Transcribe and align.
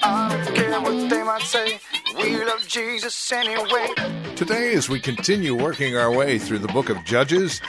I 0.00 0.50
care 0.54 0.80
what 0.80 1.10
they 1.10 1.22
might 1.22 1.42
say. 1.42 1.80
We 2.16 2.44
love 2.44 2.66
Jesus 2.66 3.32
anyway. 3.32 3.88
Today, 4.36 4.74
as 4.74 4.88
we 4.88 5.00
continue 5.00 5.54
working 5.54 5.96
our 5.96 6.10
way 6.10 6.38
through 6.38 6.60
the 6.60 6.68
book 6.68 6.88
of 6.88 7.04
Judges, 7.04 7.60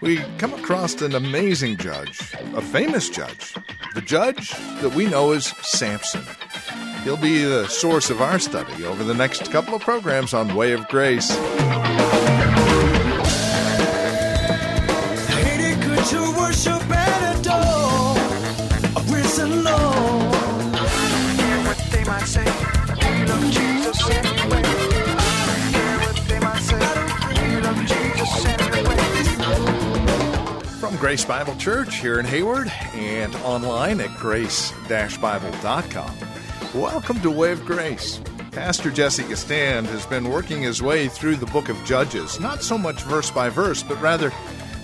we 0.00 0.18
come 0.38 0.52
across 0.54 1.00
an 1.00 1.14
amazing 1.14 1.76
judge, 1.76 2.32
a 2.54 2.60
famous 2.60 3.08
judge, 3.08 3.54
the 3.94 4.00
judge 4.00 4.50
that 4.80 4.94
we 4.94 5.06
know 5.06 5.32
as 5.32 5.46
Samson. 5.66 6.24
He'll 7.04 7.16
be 7.16 7.42
the 7.44 7.68
source 7.68 8.10
of 8.10 8.20
our 8.20 8.38
study 8.38 8.84
over 8.84 9.04
the 9.04 9.14
next 9.14 9.52
couple 9.52 9.74
of 9.74 9.82
programs 9.82 10.34
on 10.34 10.54
Way 10.56 10.72
of 10.72 10.88
Grace. 10.88 11.30
Grace 31.16 31.24
Bible 31.24 31.56
Church 31.56 31.96
here 31.96 32.20
in 32.20 32.26
Hayward 32.26 32.70
and 32.92 33.34
online 33.36 34.02
at 34.02 34.14
grace-bible.com. 34.18 36.16
Welcome 36.74 37.20
to 37.22 37.30
Way 37.30 37.52
of 37.52 37.64
Grace. 37.64 38.20
Pastor 38.50 38.90
Jesse 38.90 39.22
Gistand 39.22 39.86
has 39.86 40.04
been 40.04 40.28
working 40.28 40.60
his 40.60 40.82
way 40.82 41.08
through 41.08 41.36
the 41.36 41.46
book 41.46 41.70
of 41.70 41.82
Judges, 41.86 42.38
not 42.38 42.62
so 42.62 42.76
much 42.76 43.00
verse 43.04 43.30
by 43.30 43.48
verse, 43.48 43.82
but 43.82 43.98
rather 44.02 44.30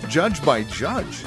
judge 0.08 0.42
by 0.42 0.62
judge. 0.62 1.22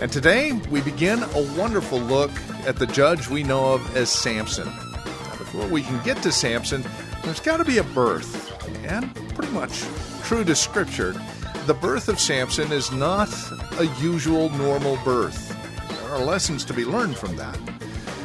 And 0.00 0.10
today 0.10 0.52
we 0.70 0.80
begin 0.80 1.22
a 1.22 1.54
wonderful 1.58 2.00
look 2.00 2.30
at 2.64 2.76
the 2.76 2.86
judge 2.86 3.28
we 3.28 3.42
know 3.42 3.74
of 3.74 3.96
as 3.98 4.08
Samson. 4.08 4.64
Before 5.36 5.68
we 5.68 5.82
can 5.82 6.02
get 6.04 6.22
to 6.22 6.32
Samson, 6.32 6.82
there's 7.22 7.40
got 7.40 7.58
to 7.58 7.66
be 7.66 7.76
a 7.76 7.84
birth. 7.84 8.50
And 8.86 9.14
pretty 9.34 9.52
much 9.52 9.84
true 10.22 10.42
to 10.44 10.54
Scripture, 10.54 11.14
the 11.68 11.74
birth 11.74 12.08
of 12.08 12.18
Samson 12.18 12.72
is 12.72 12.90
not 12.92 13.28
a 13.78 13.84
usual 14.00 14.48
normal 14.56 14.98
birth. 15.04 15.54
There 16.00 16.08
are 16.12 16.24
lessons 16.24 16.64
to 16.64 16.72
be 16.72 16.86
learned 16.86 17.14
from 17.14 17.36
that. 17.36 17.58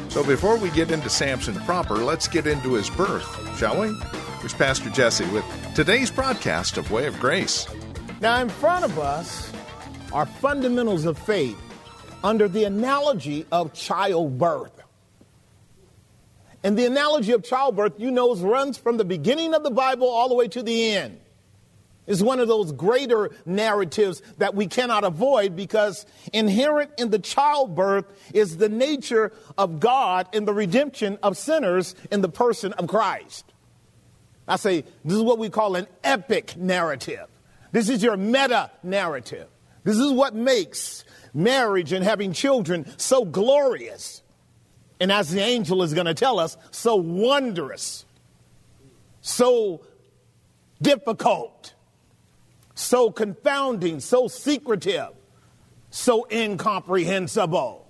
So 0.08 0.24
before 0.24 0.56
we 0.56 0.70
get 0.70 0.90
into 0.90 1.10
Samson 1.10 1.54
proper, 1.66 1.96
let's 1.96 2.26
get 2.26 2.46
into 2.46 2.72
his 2.72 2.88
birth, 2.88 3.58
shall 3.58 3.78
we? 3.78 3.94
Here's 4.40 4.54
Pastor 4.54 4.88
Jesse 4.88 5.26
with 5.26 5.44
today's 5.74 6.10
broadcast 6.10 6.78
of 6.78 6.90
Way 6.90 7.06
of 7.06 7.20
Grace. 7.20 7.68
Now, 8.22 8.40
in 8.40 8.48
front 8.48 8.86
of 8.86 8.98
us 8.98 9.52
are 10.10 10.24
fundamentals 10.24 11.04
of 11.04 11.18
faith 11.18 11.60
under 12.22 12.48
the 12.48 12.64
analogy 12.64 13.44
of 13.52 13.74
childbirth. 13.74 14.72
And 16.62 16.78
the 16.78 16.86
analogy 16.86 17.32
of 17.32 17.42
childbirth, 17.42 18.00
you 18.00 18.10
know, 18.10 18.34
runs 18.36 18.78
from 18.78 18.96
the 18.96 19.04
beginning 19.04 19.52
of 19.52 19.64
the 19.64 19.70
Bible 19.70 20.08
all 20.08 20.30
the 20.30 20.34
way 20.34 20.48
to 20.48 20.62
the 20.62 20.92
end. 20.92 21.20
It's 22.06 22.20
one 22.20 22.38
of 22.38 22.48
those 22.48 22.72
greater 22.72 23.30
narratives 23.46 24.20
that 24.38 24.54
we 24.54 24.66
cannot 24.66 25.04
avoid 25.04 25.56
because 25.56 26.04
inherent 26.32 26.90
in 26.98 27.10
the 27.10 27.18
childbirth 27.18 28.04
is 28.34 28.58
the 28.58 28.68
nature 28.68 29.32
of 29.56 29.80
God 29.80 30.28
in 30.32 30.44
the 30.44 30.52
redemption 30.52 31.18
of 31.22 31.38
sinners 31.38 31.94
in 32.10 32.20
the 32.20 32.28
person 32.28 32.74
of 32.74 32.88
Christ. 32.88 33.50
I 34.46 34.56
say 34.56 34.84
this 35.04 35.16
is 35.16 35.22
what 35.22 35.38
we 35.38 35.48
call 35.48 35.76
an 35.76 35.86
epic 36.02 36.56
narrative. 36.56 37.26
This 37.72 37.88
is 37.88 38.02
your 38.02 38.16
meta 38.16 38.70
narrative. 38.82 39.48
This 39.84 39.96
is 39.96 40.12
what 40.12 40.34
makes 40.34 41.04
marriage 41.32 41.92
and 41.92 42.04
having 42.04 42.32
children 42.32 42.86
so 42.98 43.24
glorious. 43.24 44.22
And 45.00 45.10
as 45.10 45.30
the 45.30 45.40
angel 45.40 45.82
is 45.82 45.94
going 45.94 46.06
to 46.06 46.14
tell 46.14 46.38
us, 46.38 46.56
so 46.70 46.96
wondrous, 46.96 48.04
so 49.22 49.80
difficult, 50.80 51.74
so 52.74 53.10
confounding, 53.10 54.00
so 54.00 54.28
secretive, 54.28 55.10
so 55.90 56.26
incomprehensible. 56.30 57.86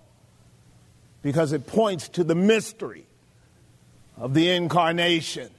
Because 1.22 1.52
it 1.52 1.66
points 1.66 2.08
to 2.10 2.24
the 2.24 2.34
mystery 2.34 3.06
of 4.16 4.34
the 4.34 4.50
incarnation. 4.50 5.50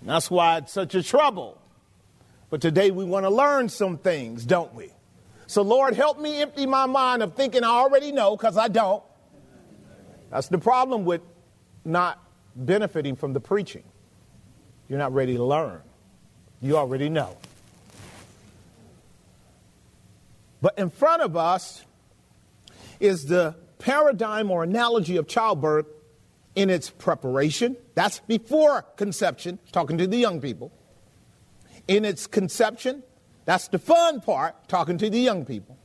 And 0.00 0.10
that's 0.10 0.30
why 0.30 0.58
it's 0.58 0.72
such 0.72 0.94
a 0.96 1.02
trouble. 1.02 1.58
But 2.50 2.60
today 2.60 2.90
we 2.90 3.04
want 3.04 3.24
to 3.24 3.30
learn 3.30 3.68
some 3.68 3.96
things, 3.96 4.44
don't 4.44 4.74
we? 4.74 4.90
So, 5.46 5.62
Lord, 5.62 5.94
help 5.94 6.20
me 6.20 6.42
empty 6.42 6.66
my 6.66 6.86
mind 6.86 7.22
of 7.22 7.34
thinking 7.34 7.62
I 7.62 7.68
already 7.68 8.10
know, 8.10 8.36
because 8.36 8.56
I 8.56 8.68
don't. 8.68 9.02
That's 10.30 10.48
the 10.48 10.58
problem 10.58 11.04
with 11.04 11.20
not 11.84 12.18
benefiting 12.56 13.16
from 13.16 13.32
the 13.32 13.40
preaching. 13.40 13.84
You're 14.88 14.98
not 14.98 15.14
ready 15.14 15.36
to 15.36 15.44
learn, 15.44 15.80
you 16.60 16.76
already 16.76 17.08
know. 17.08 17.36
But 20.62 20.78
in 20.78 20.88
front 20.88 21.20
of 21.20 21.36
us 21.36 21.84
is 23.00 23.26
the 23.26 23.56
paradigm 23.78 24.50
or 24.50 24.62
analogy 24.62 25.16
of 25.16 25.26
childbirth 25.26 25.86
in 26.54 26.70
its 26.70 26.88
preparation. 26.88 27.76
That's 27.94 28.20
before 28.20 28.82
conception, 28.96 29.58
talking 29.72 29.98
to 29.98 30.06
the 30.06 30.16
young 30.16 30.40
people. 30.40 30.72
In 31.88 32.04
its 32.04 32.28
conception, 32.28 33.02
that's 33.44 33.68
the 33.68 33.80
fun 33.80 34.20
part, 34.20 34.68
talking 34.68 34.98
to 34.98 35.10
the 35.10 35.18
young 35.18 35.44
people. 35.44 35.76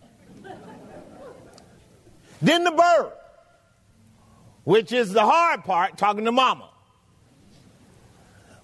then 2.39 2.63
the 2.63 2.71
birth, 2.71 3.13
which 4.63 4.91
is 4.91 5.11
the 5.11 5.25
hard 5.25 5.63
part, 5.63 5.97
talking 5.97 6.25
to 6.25 6.31
mama. 6.31 6.69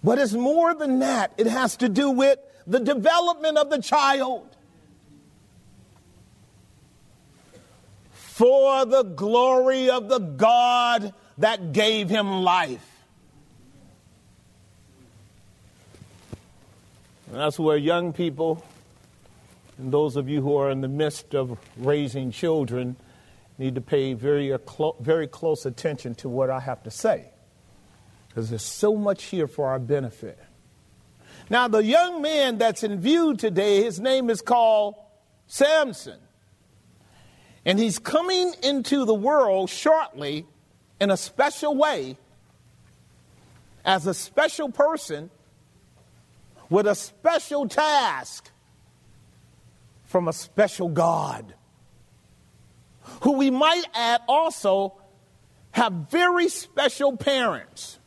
But 0.04 0.20
it's 0.20 0.34
more 0.34 0.76
than 0.76 1.00
that, 1.00 1.34
it 1.38 1.48
has 1.48 1.78
to 1.78 1.90
do 1.90 2.12
with 2.12 2.38
the 2.68 2.80
development 2.80 3.58
of 3.58 3.72
the 3.72 3.82
child. 3.82 4.53
For 8.44 8.84
the 8.84 9.04
glory 9.04 9.90
of 9.90 10.10
the 10.10 10.20
God 10.20 11.14
that 11.38 11.72
gave 11.72 12.10
him 12.10 12.42
life. 12.42 12.86
And 17.28 17.38
that's 17.38 17.58
where 17.58 17.78
young 17.78 18.12
people 18.12 18.62
and 19.78 19.94
those 19.94 20.18
of 20.18 20.28
you 20.28 20.42
who 20.42 20.58
are 20.58 20.70
in 20.72 20.82
the 20.82 20.90
midst 20.90 21.34
of 21.34 21.58
raising 21.78 22.32
children 22.32 22.98
need 23.58 23.76
to 23.76 23.82
pay 23.82 24.12
very, 24.12 24.52
uh, 24.52 24.58
very 25.00 25.30
close 25.30 25.66
attention 25.66 26.14
to 26.16 26.28
what 26.28 26.50
I 26.50 26.60
have 26.60 26.84
to 26.84 26.92
say. 26.92 27.30
Because 28.28 28.50
there's 28.50 28.62
so 28.62 28.98
much 28.98 29.24
here 29.24 29.48
for 29.48 29.70
our 29.70 29.80
benefit. 29.80 30.38
Now, 31.50 31.70
the 31.70 31.82
young 31.82 32.22
man 32.22 32.58
that's 32.58 32.84
in 32.84 33.00
view 33.00 33.38
today, 33.38 33.84
his 33.84 34.02
name 34.02 34.30
is 34.30 34.42
called 34.42 34.96
Samson. 35.48 36.20
And 37.66 37.80
he's 37.80 38.00
coming 38.00 38.54
into 38.62 39.06
the 39.06 39.14
world 39.14 39.70
shortly 39.70 40.46
in 41.00 41.12
a 41.12 41.18
special 41.18 41.76
way 41.76 42.18
as 43.86 44.08
a 44.08 44.14
special 44.14 44.70
person 44.70 45.30
with 46.70 46.88
a 46.88 46.96
special 46.96 47.68
task 47.68 48.50
from 50.06 50.28
a 50.28 50.34
special 50.34 50.90
God, 50.90 51.54
who 53.22 53.34
we 53.34 53.50
might 53.50 53.84
add 53.94 54.22
also 54.28 54.96
have 55.72 55.92
very 56.12 56.50
special 56.50 57.18
parents, 57.18 58.00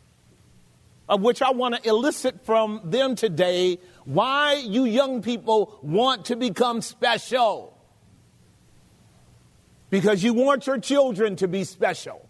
of 1.09 1.20
which 1.20 1.43
I 1.43 1.50
want 1.50 1.75
to 1.75 1.88
elicit 1.88 2.44
from 2.44 2.81
them 2.85 3.14
today 3.17 3.79
why 4.05 4.55
you 4.55 4.85
young 4.85 5.20
people 5.20 5.79
want 5.82 6.26
to 6.26 6.37
become 6.37 6.81
special. 6.81 7.75
Because 9.91 10.23
you 10.23 10.35
want 10.35 10.67
your 10.67 10.79
children 10.79 11.37
to 11.37 11.49
be 11.49 11.65
special. 11.65 12.29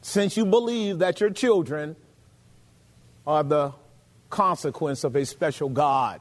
Since 0.00 0.36
you 0.36 0.46
believe 0.46 0.98
that 1.00 1.20
your 1.20 1.30
children 1.30 1.96
are 3.26 3.44
the 3.44 3.72
consequence 4.30 5.04
of 5.04 5.14
a 5.14 5.24
special 5.24 5.68
God. 5.68 6.20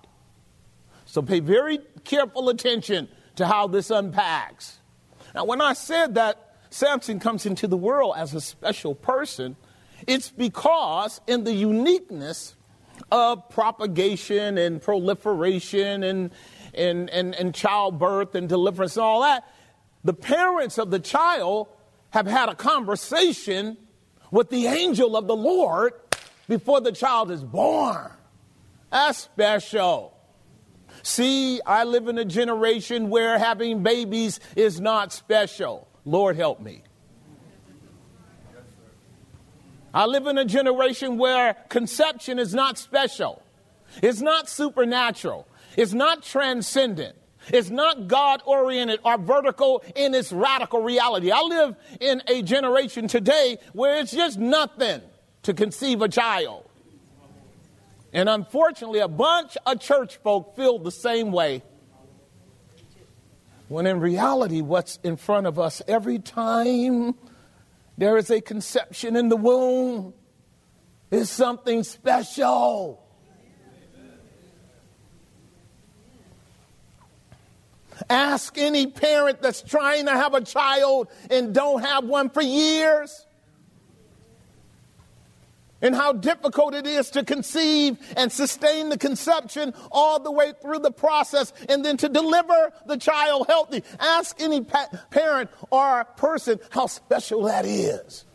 So 1.05 1.21
pay 1.21 1.39
very 1.39 1.79
careful 2.03 2.49
attention 2.49 3.07
to 3.37 3.47
how 3.47 3.67
this 3.67 3.89
unpacks. 3.89 4.77
Now, 5.33 5.45
when 5.45 5.61
I 5.61 5.73
said 5.73 6.15
that 6.15 6.55
Samson 6.69 7.19
comes 7.19 7.45
into 7.45 7.67
the 7.67 7.77
world 7.77 8.15
as 8.17 8.33
a 8.33 8.41
special 8.41 8.93
person, 8.93 9.55
it's 10.07 10.29
because 10.29 11.21
in 11.27 11.43
the 11.43 11.53
uniqueness 11.53 12.55
of 13.11 13.49
propagation 13.49 14.57
and 14.57 14.81
proliferation 14.81 16.03
and, 16.03 16.31
and, 16.73 17.09
and, 17.09 17.35
and 17.35 17.53
childbirth 17.53 18.35
and 18.35 18.47
deliverance 18.47 18.95
and 18.95 19.03
all 19.03 19.21
that, 19.21 19.47
the 20.03 20.13
parents 20.13 20.77
of 20.77 20.91
the 20.91 20.99
child 20.99 21.67
have 22.11 22.27
had 22.27 22.49
a 22.49 22.55
conversation 22.55 23.77
with 24.31 24.49
the 24.49 24.67
angel 24.67 25.15
of 25.15 25.27
the 25.27 25.35
Lord 25.35 25.93
before 26.47 26.81
the 26.81 26.91
child 26.91 27.31
is 27.31 27.43
born. 27.43 28.11
That's 28.91 29.19
special. 29.19 30.17
See, 31.03 31.61
I 31.65 31.83
live 31.85 32.07
in 32.07 32.17
a 32.17 32.25
generation 32.25 33.09
where 33.09 33.37
having 33.37 33.83
babies 33.83 34.39
is 34.55 34.79
not 34.79 35.13
special. 35.13 35.87
Lord 36.05 36.35
help 36.35 36.59
me. 36.59 36.83
I 39.93 40.05
live 40.05 40.27
in 40.27 40.37
a 40.37 40.45
generation 40.45 41.17
where 41.17 41.55
conception 41.69 42.39
is 42.39 42.53
not 42.53 42.77
special. 42.77 43.43
It's 44.01 44.21
not 44.21 44.47
supernatural. 44.47 45.47
It's 45.77 45.93
not 45.93 46.23
transcendent. 46.23 47.15
It's 47.47 47.69
not 47.69 48.07
God 48.07 48.41
oriented 48.45 48.99
or 49.03 49.17
vertical 49.17 49.83
in 49.95 50.13
its 50.13 50.31
radical 50.31 50.81
reality. 50.81 51.31
I 51.31 51.41
live 51.41 51.75
in 51.99 52.21
a 52.27 52.41
generation 52.43 53.07
today 53.07 53.57
where 53.73 53.99
it's 53.99 54.11
just 54.11 54.37
nothing 54.37 55.01
to 55.43 55.53
conceive 55.53 56.01
a 56.01 56.07
child. 56.07 56.65
And 58.13 58.29
unfortunately, 58.29 58.99
a 58.99 59.07
bunch 59.07 59.57
of 59.65 59.79
church 59.79 60.17
folk 60.17 60.55
feel 60.55 60.79
the 60.79 60.91
same 60.91 61.31
way. 61.31 61.63
When 63.69 63.87
in 63.87 64.01
reality, 64.01 64.61
what's 64.61 64.99
in 65.01 65.15
front 65.15 65.47
of 65.47 65.57
us 65.57 65.81
every 65.87 66.19
time 66.19 67.15
there 67.97 68.17
is 68.17 68.29
a 68.29 68.41
conception 68.41 69.15
in 69.15 69.29
the 69.29 69.37
womb 69.37 70.13
is 71.09 71.29
something 71.29 71.83
special. 71.83 73.01
Ask 78.09 78.57
any 78.57 78.87
parent 78.87 79.41
that's 79.41 79.61
trying 79.61 80.05
to 80.05 80.11
have 80.11 80.33
a 80.33 80.41
child 80.41 81.09
and 81.29 81.53
don't 81.53 81.81
have 81.83 82.05
one 82.05 82.29
for 82.29 82.41
years. 82.41 83.25
And 85.83 85.95
how 85.95 86.13
difficult 86.13 86.75
it 86.75 86.85
is 86.85 87.09
to 87.11 87.23
conceive 87.23 87.97
and 88.15 88.31
sustain 88.31 88.89
the 88.89 88.99
conception 88.99 89.73
all 89.91 90.19
the 90.19 90.31
way 90.31 90.53
through 90.61 90.79
the 90.79 90.91
process 90.91 91.53
and 91.67 91.83
then 91.83 91.97
to 91.97 92.09
deliver 92.09 92.71
the 92.85 92.97
child 92.97 93.47
healthy. 93.47 93.83
Ask 93.99 94.39
any 94.39 94.61
pa- 94.61 94.89
parent 95.09 95.49
or 95.71 96.05
person 96.17 96.59
how 96.69 96.85
special 96.85 97.43
that 97.43 97.65
is. 97.65 98.25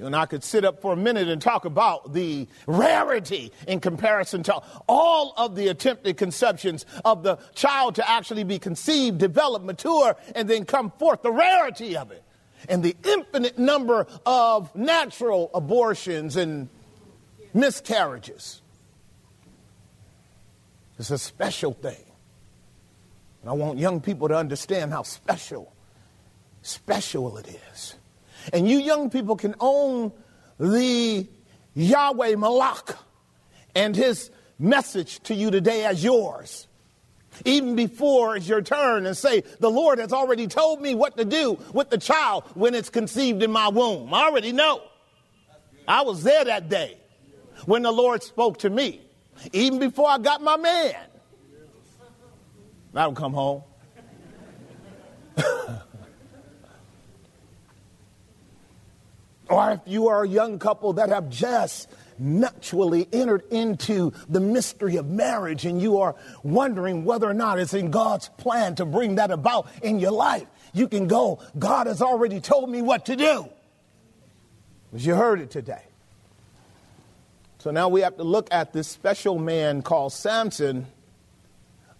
And 0.00 0.14
I 0.14 0.26
could 0.26 0.44
sit 0.44 0.64
up 0.64 0.82
for 0.82 0.92
a 0.92 0.96
minute 0.96 1.28
and 1.28 1.40
talk 1.40 1.64
about 1.64 2.12
the 2.12 2.46
rarity 2.66 3.50
in 3.66 3.80
comparison 3.80 4.42
to 4.44 4.60
all 4.88 5.32
of 5.36 5.54
the 5.54 5.68
attempted 5.68 6.18
conceptions 6.18 6.84
of 7.04 7.22
the 7.22 7.38
child 7.54 7.94
to 7.94 8.10
actually 8.10 8.44
be 8.44 8.58
conceived, 8.58 9.18
develop, 9.18 9.62
mature, 9.62 10.16
and 10.34 10.48
then 10.48 10.64
come 10.64 10.90
forth. 10.98 11.22
The 11.22 11.32
rarity 11.32 11.96
of 11.96 12.10
it. 12.10 12.22
And 12.68 12.82
the 12.82 12.96
infinite 13.04 13.58
number 13.58 14.06
of 14.24 14.74
natural 14.74 15.50
abortions 15.54 16.36
and 16.36 16.68
miscarriages. 17.54 18.60
It's 20.98 21.10
a 21.10 21.18
special 21.18 21.72
thing. 21.72 22.04
And 23.42 23.50
I 23.50 23.52
want 23.52 23.78
young 23.78 24.00
people 24.00 24.28
to 24.28 24.36
understand 24.36 24.92
how 24.92 25.02
special, 25.02 25.72
special 26.62 27.36
it 27.38 27.48
is. 27.72 27.94
And 28.52 28.68
you 28.68 28.78
young 28.78 29.10
people 29.10 29.36
can 29.36 29.54
own 29.60 30.12
the 30.58 31.26
Yahweh 31.74 32.36
Malak 32.36 32.96
and 33.74 33.94
his 33.94 34.30
message 34.58 35.20
to 35.24 35.34
you 35.34 35.50
today 35.50 35.84
as 35.84 36.02
yours. 36.02 36.66
Even 37.44 37.76
before 37.76 38.36
it's 38.36 38.48
your 38.48 38.62
turn 38.62 39.04
and 39.04 39.16
say, 39.16 39.42
The 39.60 39.70
Lord 39.70 39.98
has 39.98 40.12
already 40.12 40.46
told 40.46 40.80
me 40.80 40.94
what 40.94 41.16
to 41.18 41.24
do 41.24 41.58
with 41.72 41.90
the 41.90 41.98
child 41.98 42.44
when 42.54 42.74
it's 42.74 42.88
conceived 42.88 43.42
in 43.42 43.52
my 43.52 43.68
womb. 43.68 44.14
I 44.14 44.24
already 44.24 44.52
know. 44.52 44.82
I 45.86 46.02
was 46.02 46.22
there 46.22 46.44
that 46.44 46.68
day 46.68 46.96
when 47.66 47.82
the 47.82 47.92
Lord 47.92 48.22
spoke 48.22 48.58
to 48.60 48.70
me, 48.70 49.02
even 49.52 49.78
before 49.78 50.08
I 50.08 50.18
got 50.18 50.42
my 50.42 50.56
man. 50.56 50.96
I 52.94 53.06
would 53.06 53.16
come 53.16 53.34
home. 53.34 53.62
Or 59.48 59.72
if 59.72 59.80
you 59.86 60.08
are 60.08 60.24
a 60.24 60.28
young 60.28 60.58
couple 60.58 60.94
that 60.94 61.10
have 61.10 61.28
just 61.28 61.88
naturally 62.18 63.06
entered 63.12 63.44
into 63.50 64.12
the 64.28 64.40
mystery 64.40 64.96
of 64.96 65.06
marriage 65.06 65.64
and 65.66 65.80
you 65.80 65.98
are 65.98 66.16
wondering 66.42 67.04
whether 67.04 67.28
or 67.28 67.34
not 67.34 67.58
it's 67.58 67.74
in 67.74 67.90
God's 67.90 68.28
plan 68.38 68.74
to 68.76 68.84
bring 68.84 69.16
that 69.16 69.30
about 69.30 69.68
in 69.82 70.00
your 70.00 70.12
life, 70.12 70.46
you 70.72 70.88
can 70.88 71.06
go, 71.06 71.40
God 71.58 71.86
has 71.86 72.02
already 72.02 72.40
told 72.40 72.70
me 72.70 72.82
what 72.82 73.06
to 73.06 73.16
do. 73.16 73.48
As 74.94 75.04
you 75.04 75.14
heard 75.14 75.40
it 75.40 75.50
today. 75.50 75.82
So 77.58 77.70
now 77.70 77.88
we 77.88 78.00
have 78.02 78.16
to 78.16 78.24
look 78.24 78.48
at 78.52 78.72
this 78.72 78.88
special 78.88 79.38
man 79.38 79.82
called 79.82 80.12
Samson, 80.12 80.86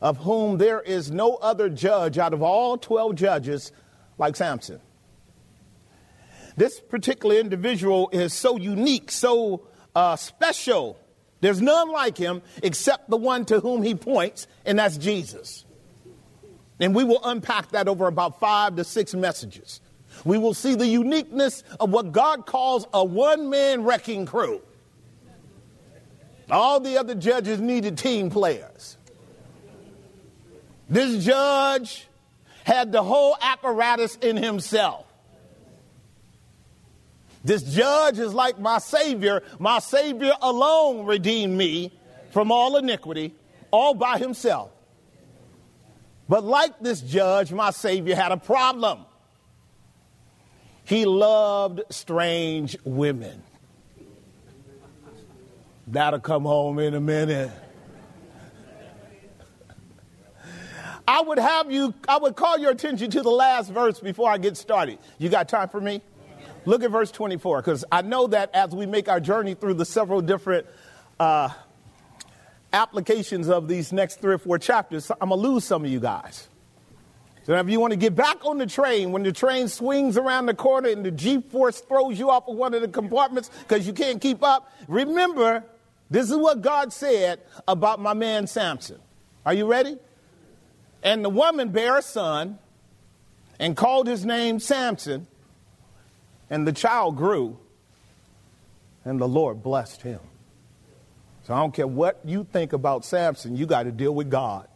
of 0.01 0.19
whom 0.19 0.59
there 0.59 0.81
is 0.81 1.11
no 1.11 1.35
other 1.37 1.69
judge 1.69 2.19
out 2.19 2.33
of 2.33 2.43
all 2.43 2.79
12 2.79 3.15
judges 3.17 3.73
like 4.19 4.37
Samson. 4.37 4.81
This 6.57 6.81
particular 6.81 7.37
individual 7.37 8.09
is 8.13 8.33
so 8.33 8.57
unique, 8.57 9.11
so 9.11 9.67
uh, 9.95 10.17
special. 10.17 10.99
There's 11.41 11.61
none 11.61 11.91
like 11.91 12.17
him 12.17 12.43
except 12.63 13.11
the 13.11 13.17
one 13.17 13.45
to 13.47 13.61
whom 13.61 13.83
he 13.83 13.95
points, 13.95 14.47
and 14.65 14.79
that's 14.79 14.97
Jesus. 14.97 15.65
And 16.81 16.95
we 16.95 17.05
will 17.05 17.21
unpack 17.25 17.71
that 17.71 17.89
over 17.89 18.07
about 18.07 18.41
five 18.41 18.77
to 18.77 18.85
six 18.85 19.15
messages. 19.15 19.81
We 20.25 20.39
will 20.39 20.55
see 20.55 20.75
the 20.75 20.87
uniqueness 20.87 21.63
of 21.79 21.91
what 21.91 22.13
God 22.13 22.47
calls 22.47 22.87
a 22.93 23.05
one 23.05 23.51
man 23.51 23.85
wrecking 23.85 24.27
crew. 24.27 24.63
All 26.51 26.81
the 26.81 26.99
other 26.99 27.15
judges 27.15 27.61
needed 27.61 27.99
team 27.99 28.31
players. 28.31 28.97
This 30.89 31.25
judge 31.25 32.07
had 32.65 32.93
the 32.93 33.03
whole 33.03 33.37
apparatus 33.41 34.17
in 34.17 34.37
himself. 34.37 35.06
This 37.47 37.63
judge 37.63 38.19
is 38.19 38.35
like 38.35 38.59
my 38.59 38.79
Savior. 38.79 39.41
My 39.61 39.79
Savior 39.79 40.33
alone 40.43 41.07
redeemed 41.07 41.57
me 41.57 41.93
from 42.33 42.51
all 42.51 42.77
iniquity, 42.77 43.37
all 43.71 43.95
by 43.95 44.19
himself. 44.19 44.73
But 46.29 46.43
like 46.43 46.81
this 46.81 47.01
judge, 47.01 47.53
my 47.53 47.71
Savior 47.71 48.17
had 48.17 48.33
a 48.33 48.37
problem. 48.37 49.07
He 50.83 51.05
loved 51.05 51.83
strange 51.89 52.77
women. 52.85 53.45
That'll 55.87 56.19
come 56.19 56.43
home 56.43 56.81
in 56.81 56.95
a 56.95 57.01
minute. 57.01 57.53
I 61.07 61.21
would 61.21 61.39
have 61.39 61.71
you, 61.71 61.95
I 62.09 62.19
would 62.19 62.35
call 62.35 62.59
your 62.59 62.73
attention 62.73 63.09
to 63.13 63.23
the 63.23 63.31
last 63.31 63.71
verse 63.71 64.01
before 64.01 64.29
I 64.29 64.39
get 64.39 64.57
started. 64.57 64.99
You 65.19 65.29
got 65.29 65.49
time 65.49 65.69
for 65.69 65.81
me? 65.81 66.03
Look 66.67 66.83
at 66.83 66.91
verse 66.91 67.13
24, 67.13 67.63
because 67.63 67.85
I 67.93 68.03
know 68.03 68.27
that 68.27 68.51
as 68.53 68.71
we 68.71 68.87
make 68.87 69.09
our 69.09 69.21
journey 69.21 69.55
through 69.55 69.75
the 69.75 69.85
several 69.85 70.21
different 70.21 70.67
uh, 71.19 71.49
applications 72.73 73.49
of 73.49 73.69
these 73.69 73.93
next 73.93 74.21
three 74.21 74.35
or 74.35 74.39
four 74.39 74.59
chapters, 74.59 75.09
I'm 75.21 75.29
going 75.29 75.41
to 75.41 75.49
lose 75.49 75.65
some 75.65 75.85
of 75.85 75.91
you 75.91 76.01
guys. 76.01 76.49
So 77.45 77.55
if 77.55 77.71
you 77.71 77.79
want 77.79 77.93
to 77.93 77.97
get 77.97 78.17
back 78.17 78.45
on 78.45 78.59
the 78.59 78.67
train, 78.67 79.13
when 79.13 79.23
the 79.23 79.31
train 79.31 79.69
swings 79.69 80.17
around 80.17 80.47
the 80.47 80.55
corner 80.55 80.89
and 80.89 81.07
the 81.07 81.13
G 81.13 81.41
force 81.41 81.81
throws 81.81 82.19
you 82.19 82.29
off 82.29 82.49
of 82.49 82.57
one 82.57 82.75
of 82.75 82.83
the 82.83 82.89
compartments 82.89 83.49
because 83.61 83.87
you 83.87 83.93
can't 83.93 84.21
keep 84.21 84.43
up, 84.43 84.73
remember 84.89 85.63
this 86.11 86.29
is 86.29 86.37
what 86.37 86.63
God 86.63 86.93
said 86.93 87.41
about 87.69 88.01
my 88.01 88.15
man 88.15 88.49
Samson. 88.49 88.99
Are 89.45 89.55
you 89.55 89.71
ready? 89.71 89.97
And 91.05 91.25
the 91.25 91.31
woman 91.31 91.69
bare 91.69 91.99
a 91.99 92.03
son 92.03 92.59
and 93.61 93.77
called 93.77 94.09
his 94.09 94.27
name 94.27 94.59
Samson. 94.59 95.29
And 96.49 96.67
the 96.67 96.73
child 96.73 97.17
grew, 97.17 97.59
and 99.05 99.21
the 99.21 99.29
Lord 99.29 99.63
blessed 99.63 100.03
him. 100.03 100.21
So 101.45 101.55
I 101.55 101.59
don't 101.59 101.73
care 101.73 101.87
what 101.87 102.21
you 102.25 102.45
think 102.45 102.73
about 102.73 103.05
Samson, 103.05 103.57
you 103.57 103.67
got 103.67 103.85
to 103.85 103.93
deal 103.93 104.15
with 104.15 104.31
God. 104.31 104.69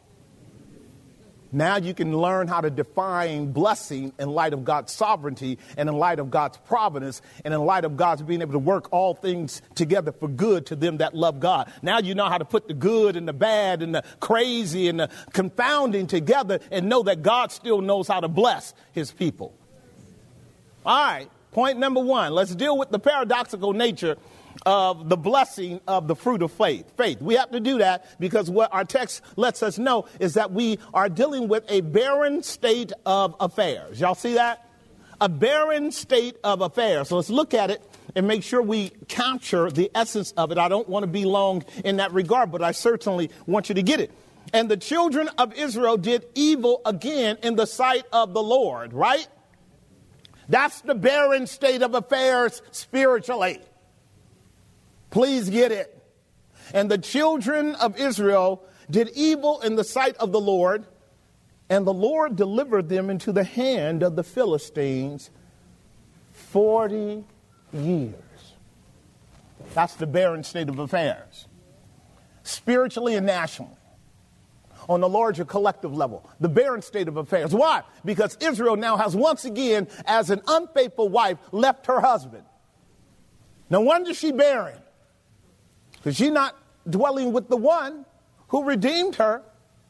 Now 1.52 1.78
you 1.78 1.94
can 1.94 2.16
learn 2.16 2.46
how 2.46 2.60
to 2.60 2.70
define 2.70 3.50
blessing 3.50 4.12
in 4.18 4.30
light 4.30 4.52
of 4.52 4.64
God's 4.64 4.92
sovereignty 4.92 5.58
and 5.76 5.88
in 5.88 5.96
light 5.96 6.20
of 6.20 6.30
God's 6.30 6.58
providence 6.58 7.22
and 7.44 7.52
in 7.52 7.60
light 7.60 7.84
of 7.84 7.96
God's 7.96 8.22
being 8.22 8.40
able 8.40 8.52
to 8.52 8.58
work 8.60 8.92
all 8.92 9.14
things 9.14 9.60
together 9.74 10.12
for 10.12 10.28
good 10.28 10.66
to 10.66 10.76
them 10.76 10.98
that 10.98 11.12
love 11.12 11.40
God. 11.40 11.72
Now 11.82 11.98
you 11.98 12.14
know 12.14 12.26
how 12.26 12.38
to 12.38 12.44
put 12.44 12.68
the 12.68 12.74
good 12.74 13.16
and 13.16 13.26
the 13.26 13.32
bad 13.32 13.82
and 13.82 13.92
the 13.94 14.04
crazy 14.20 14.88
and 14.88 15.00
the 15.00 15.10
confounding 15.32 16.06
together 16.06 16.60
and 16.70 16.88
know 16.88 17.02
that 17.02 17.22
God 17.22 17.50
still 17.50 17.80
knows 17.80 18.06
how 18.06 18.20
to 18.20 18.28
bless 18.28 18.72
his 18.92 19.10
people. 19.10 19.52
All 20.86 21.04
right, 21.04 21.30
point 21.52 21.78
number 21.78 22.00
one. 22.00 22.33
Let's 22.33 22.54
deal 22.54 22.76
with 22.76 22.90
the 22.90 22.99
paradoxical 22.99 23.73
nature 23.73 24.16
of 24.66 25.09
the 25.09 25.16
blessing 25.16 25.80
of 25.87 26.09
the 26.09 26.16
fruit 26.16 26.42
of 26.42 26.52
faith. 26.52 26.85
Faith. 26.97 27.21
We 27.21 27.35
have 27.35 27.50
to 27.52 27.61
do 27.61 27.78
that 27.78 28.19
because 28.21 28.50
what 28.50 28.73
our 28.73 28.85
text 28.85 29.23
lets 29.37 29.62
us 29.62 29.78
know 29.78 30.07
is 30.19 30.35
that 30.35 30.52
we 30.52 30.78
are 30.92 31.09
dealing 31.09 31.49
with 31.49 31.64
a 31.71 31.80
barren 31.80 32.42
state 32.42 32.92
of 33.07 33.35
affairs. 33.40 34.00
Y'all 34.00 34.14
see 34.14 34.35
that? 34.35 34.66
A 35.21 35.28
barren 35.28 35.92
state 35.92 36.37
of 36.42 36.62
affairs. 36.62 37.09
So 37.09 37.16
let's 37.16 37.30
look 37.30 37.54
at 37.54 37.71
it 37.71 37.83
and 38.16 38.26
make 38.26 38.42
sure 38.42 38.61
we 38.61 38.90
capture 39.09 39.71
the 39.71 39.90
essence 39.95 40.33
of 40.33 40.50
it. 40.50 40.59
I 40.59 40.69
don't 40.69 40.88
want 40.88 41.04
to 41.04 41.07
be 41.07 41.25
long 41.25 41.64
in 41.85 41.99
that 41.99 42.12
regard, 42.12 42.50
but 42.50 42.62
I 42.62 42.73
certainly 42.73 43.30
want 43.47 43.69
you 43.69 43.75
to 43.76 43.83
get 43.83 44.00
it. 44.00 44.11
And 44.52 44.69
the 44.69 44.76
children 44.76 45.28
of 45.38 45.54
Israel 45.54 45.97
did 45.97 46.26
evil 46.35 46.80
again 46.85 47.38
in 47.42 47.57
the 47.57 47.66
sight 47.66 48.04
of 48.12 48.35
the 48.35 48.42
Lord, 48.42 48.92
right? 48.92 49.28
That's 50.50 50.80
the 50.80 50.97
barren 50.97 51.47
state 51.47 51.80
of 51.80 51.95
affairs 51.95 52.61
spiritually. 52.73 53.61
Please 55.11 55.49
get 55.49 55.71
it. 55.71 55.97
And 56.75 56.90
the 56.90 56.99
children 56.99 57.76
of 57.76 57.97
Israel 57.99 58.64
did 58.90 59.11
evil 59.11 59.61
in 59.61 59.76
the 59.76 59.85
sight 59.85 60.16
of 60.16 60.33
the 60.33 60.40
Lord, 60.40 60.87
and 61.69 61.87
the 61.87 61.95
Lord 61.95 62.35
delivered 62.35 62.88
them 62.88 63.11
into 63.11 63.30
the 63.30 63.45
hand 63.45 64.02
of 64.02 64.16
the 64.16 64.25
Philistines 64.25 65.30
40 66.33 67.25
years. 67.73 68.14
That's 69.73 69.95
the 69.95 70.07
barren 70.09 70.42
state 70.42 70.69
of 70.69 70.80
affairs, 70.80 71.47
spiritually 72.42 73.14
and 73.14 73.25
nationally. 73.25 73.76
On 74.90 75.04
a 75.04 75.06
larger 75.06 75.44
collective 75.44 75.94
level, 75.97 76.28
the 76.40 76.49
barren 76.49 76.82
state 76.82 77.06
of 77.06 77.16
affairs. 77.16 77.54
Why? 77.54 77.85
Because 78.04 78.37
Israel 78.40 78.75
now 78.75 78.97
has 78.97 79.14
once 79.14 79.44
again, 79.44 79.87
as 80.04 80.30
an 80.30 80.42
unfaithful 80.49 81.09
wife, 81.09 81.38
left 81.52 81.87
her 81.87 82.00
husband. 82.00 82.42
No 83.70 83.82
wonder 83.82 84.12
she 84.12 84.32
barren. 84.32 84.80
Because 85.92 86.16
she's 86.16 86.32
not 86.32 86.56
dwelling 86.88 87.32
with 87.32 87.49
the 87.49 87.56
one 87.56 88.04
who 88.49 88.64
redeemed 88.64 89.14
her 89.14 89.42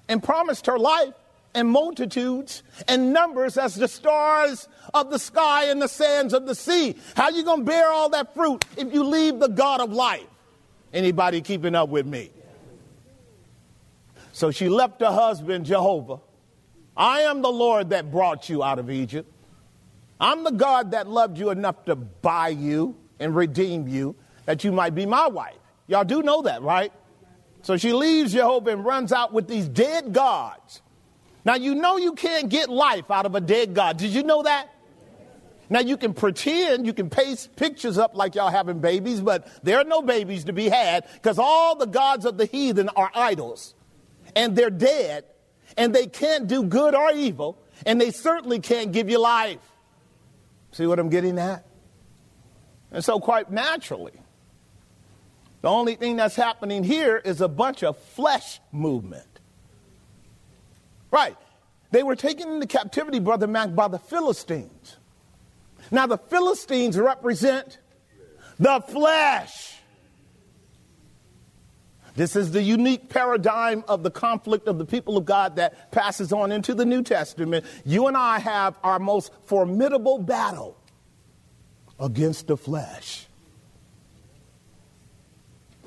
and 0.07 0.23
promised 0.23 0.67
her 0.67 0.79
life 0.79 1.15
and 1.55 1.67
multitudes 1.67 2.63
and 2.87 3.11
numbers 3.11 3.57
as 3.57 3.77
the 3.77 3.89
stars 3.89 4.69
of 4.93 5.11
the 5.11 5.19
sky 5.19 5.71
and 5.71 5.81
the 5.81 5.89
sands 5.89 6.35
of 6.35 6.45
the 6.45 6.55
sea. 6.55 6.95
How 7.17 7.31
you 7.31 7.43
going 7.43 7.61
to 7.61 7.65
bear 7.65 7.89
all 7.89 8.11
that 8.11 8.35
fruit 8.35 8.67
if 8.77 8.93
you 8.93 9.05
leave 9.05 9.39
the 9.39 9.49
God 9.49 9.81
of 9.81 9.95
life? 9.95 10.27
Anybody 10.93 11.41
keeping 11.41 11.75
up 11.75 11.89
with 11.89 12.05
me? 12.07 12.33
So 14.41 14.51
she 14.51 14.71
left 14.71 15.03
her 15.03 15.13
husband, 15.13 15.67
Jehovah. 15.67 16.21
I 16.97 17.21
am 17.21 17.43
the 17.43 17.51
Lord 17.51 17.91
that 17.91 18.11
brought 18.11 18.49
you 18.49 18.63
out 18.63 18.79
of 18.79 18.91
Egypt. 18.91 19.31
I'm 20.19 20.45
the 20.45 20.51
God 20.51 20.93
that 20.93 21.07
loved 21.07 21.37
you 21.37 21.51
enough 21.51 21.85
to 21.85 21.95
buy 21.95 22.49
you 22.49 22.97
and 23.19 23.37
redeem 23.37 23.87
you 23.87 24.17
that 24.47 24.65
you 24.65 24.73
might 24.73 24.95
be 24.95 25.05
my 25.05 25.27
wife. 25.27 25.59
Y'all 25.89 26.05
do 26.05 26.23
know 26.23 26.41
that, 26.41 26.63
right? 26.63 26.91
So 27.61 27.77
she 27.77 27.93
leaves 27.93 28.33
Jehovah 28.33 28.71
and 28.71 28.83
runs 28.83 29.13
out 29.13 29.35
with 29.35 29.47
these 29.47 29.69
dead 29.69 30.15
gods. 30.15 30.81
Now, 31.45 31.57
you 31.57 31.75
know 31.75 31.99
you 31.99 32.15
can't 32.15 32.49
get 32.49 32.71
life 32.71 33.11
out 33.11 33.27
of 33.27 33.35
a 33.35 33.43
dead 33.43 33.75
God. 33.75 33.99
Did 33.99 34.13
you 34.13 34.23
know 34.23 34.45
that? 34.45 34.71
Now, 35.69 35.81
you 35.81 35.99
can 35.99 36.15
pretend, 36.15 36.87
you 36.87 36.95
can 36.95 37.11
paste 37.11 37.55
pictures 37.57 37.99
up 37.99 38.17
like 38.17 38.37
y'all 38.37 38.51
having 38.51 38.81
babies, 38.81 39.21
but 39.21 39.47
there 39.63 39.77
are 39.77 39.85
no 39.85 40.01
babies 40.01 40.45
to 40.45 40.55
be 40.55 40.71
had 40.71 41.07
because 41.13 41.39
all 41.39 41.77
the 41.77 41.87
gods 41.87 42.25
of 42.25 42.39
the 42.39 42.47
heathen 42.47 42.89
are 42.97 43.11
idols. 43.15 43.75
And 44.35 44.57
they're 44.57 44.71
dead, 44.71 45.25
and 45.77 45.95
they 45.95 46.07
can't 46.07 46.47
do 46.47 46.63
good 46.63 46.95
or 46.95 47.13
evil, 47.13 47.59
and 47.87 48.01
they 48.01 48.11
certainly 48.11 48.61
can't 48.61 48.93
give 48.93 49.11
you 49.11 49.19
life. 49.19 49.59
See 50.73 50.87
what 50.87 50.99
I'm 50.99 51.09
getting 51.09 51.39
at? 51.39 51.65
And 52.93 53.05
so, 53.05 53.21
quite 53.21 53.51
naturally, 53.51 54.13
the 55.63 55.69
only 55.69 55.95
thing 55.95 56.17
that's 56.17 56.37
happening 56.37 56.85
here 56.85 57.17
is 57.17 57.41
a 57.41 57.49
bunch 57.49 57.83
of 57.83 57.99
flesh 57.99 58.61
movement. 58.73 59.27
Right. 61.11 61.37
They 61.91 62.03
were 62.03 62.17
taken 62.17 62.53
into 62.53 62.67
captivity, 62.67 63.19
Brother 63.19 63.47
Mac, 63.47 63.75
by 63.75 63.89
the 63.89 63.99
Philistines. 63.99 64.97
Now, 65.91 66.07
the 66.07 66.19
Philistines 66.19 66.97
represent 66.97 67.79
the 68.59 68.81
flesh. 68.81 69.80
This 72.15 72.37
is 72.37 72.51
the 72.51 72.63
unique 72.63 73.09
paradigm 73.09 73.85
of 73.89 74.03
the 74.03 74.11
conflict 74.11 74.69
of 74.69 74.79
the 74.79 74.85
people 74.85 75.17
of 75.17 75.25
God 75.25 75.57
that 75.57 75.93
passes 75.93 76.33
on 76.33 76.53
into 76.53 76.75
the 76.75 76.85
New 76.85 77.03
Testament. 77.03 77.65
You 77.85 78.07
and 78.07 78.17
I 78.17 78.39
have 78.39 78.79
our 78.83 78.99
most 78.99 79.33
formidable 79.45 80.19
battle 80.19 80.77
against 81.99 82.47
the 82.47 82.57
flesh. 82.57 83.27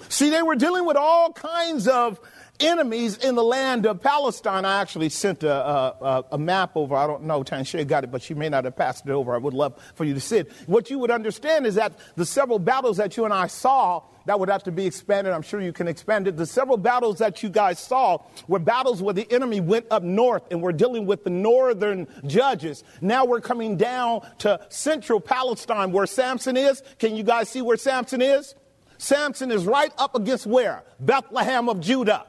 See, 0.09 0.29
they 0.29 0.41
were 0.41 0.55
dealing 0.55 0.85
with 0.85 0.97
all 0.97 1.31
kinds 1.33 1.87
of 1.87 2.19
enemies 2.59 3.17
in 3.17 3.35
the 3.35 3.43
land 3.43 3.85
of 3.85 4.01
Palestine. 4.01 4.65
I 4.65 4.81
actually 4.81 5.09
sent 5.09 5.43
a, 5.43 5.53
a, 5.53 6.25
a 6.33 6.37
map 6.37 6.71
over. 6.75 6.95
I 6.95 7.07
don't 7.07 7.23
know, 7.23 7.43
Tanshe 7.43 7.85
got 7.87 8.03
it, 8.03 8.11
but 8.11 8.21
she 8.21 8.33
may 8.33 8.49
not 8.49 8.65
have 8.65 8.75
passed 8.75 9.05
it 9.05 9.11
over. 9.11 9.33
I 9.33 9.37
would 9.37 9.53
love 9.53 9.81
for 9.95 10.03
you 10.03 10.13
to 10.13 10.19
see 10.19 10.37
it. 10.37 10.51
What 10.67 10.89
you 10.89 10.99
would 10.99 11.11
understand 11.11 11.65
is 11.65 11.75
that 11.75 11.97
the 12.15 12.25
several 12.25 12.59
battles 12.59 12.97
that 12.97 13.17
you 13.17 13.25
and 13.25 13.33
I 13.33 13.47
saw 13.47 14.03
that 14.25 14.39
would 14.39 14.49
have 14.49 14.63
to 14.63 14.71
be 14.71 14.85
expanded. 14.85 15.33
I'm 15.33 15.41
sure 15.41 15.59
you 15.59 15.73
can 15.73 15.87
expand 15.87 16.27
it. 16.27 16.37
The 16.37 16.45
several 16.45 16.77
battles 16.77 17.19
that 17.19 17.43
you 17.43 17.49
guys 17.49 17.79
saw 17.79 18.19
were 18.47 18.59
battles 18.59 19.01
where 19.01 19.13
the 19.13 19.29
enemy 19.31 19.59
went 19.59 19.85
up 19.91 20.03
north 20.03 20.43
and 20.51 20.61
we're 20.61 20.71
dealing 20.71 21.05
with 21.05 21.23
the 21.23 21.29
northern 21.29 22.07
judges. 22.25 22.83
Now 23.01 23.25
we're 23.25 23.41
coming 23.41 23.75
down 23.77 24.21
to 24.39 24.65
central 24.69 25.19
Palestine 25.19 25.91
where 25.91 26.05
Samson 26.05 26.55
is. 26.55 26.81
Can 26.99 27.15
you 27.15 27.23
guys 27.23 27.49
see 27.49 27.61
where 27.61 27.77
Samson 27.77 28.21
is? 28.21 28.55
Samson 28.97 29.51
is 29.51 29.65
right 29.65 29.91
up 29.97 30.15
against 30.15 30.45
where? 30.45 30.83
Bethlehem 30.99 31.67
of 31.67 31.81
Judah. 31.81 32.25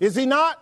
Is 0.00 0.14
he 0.14 0.26
not? 0.26 0.60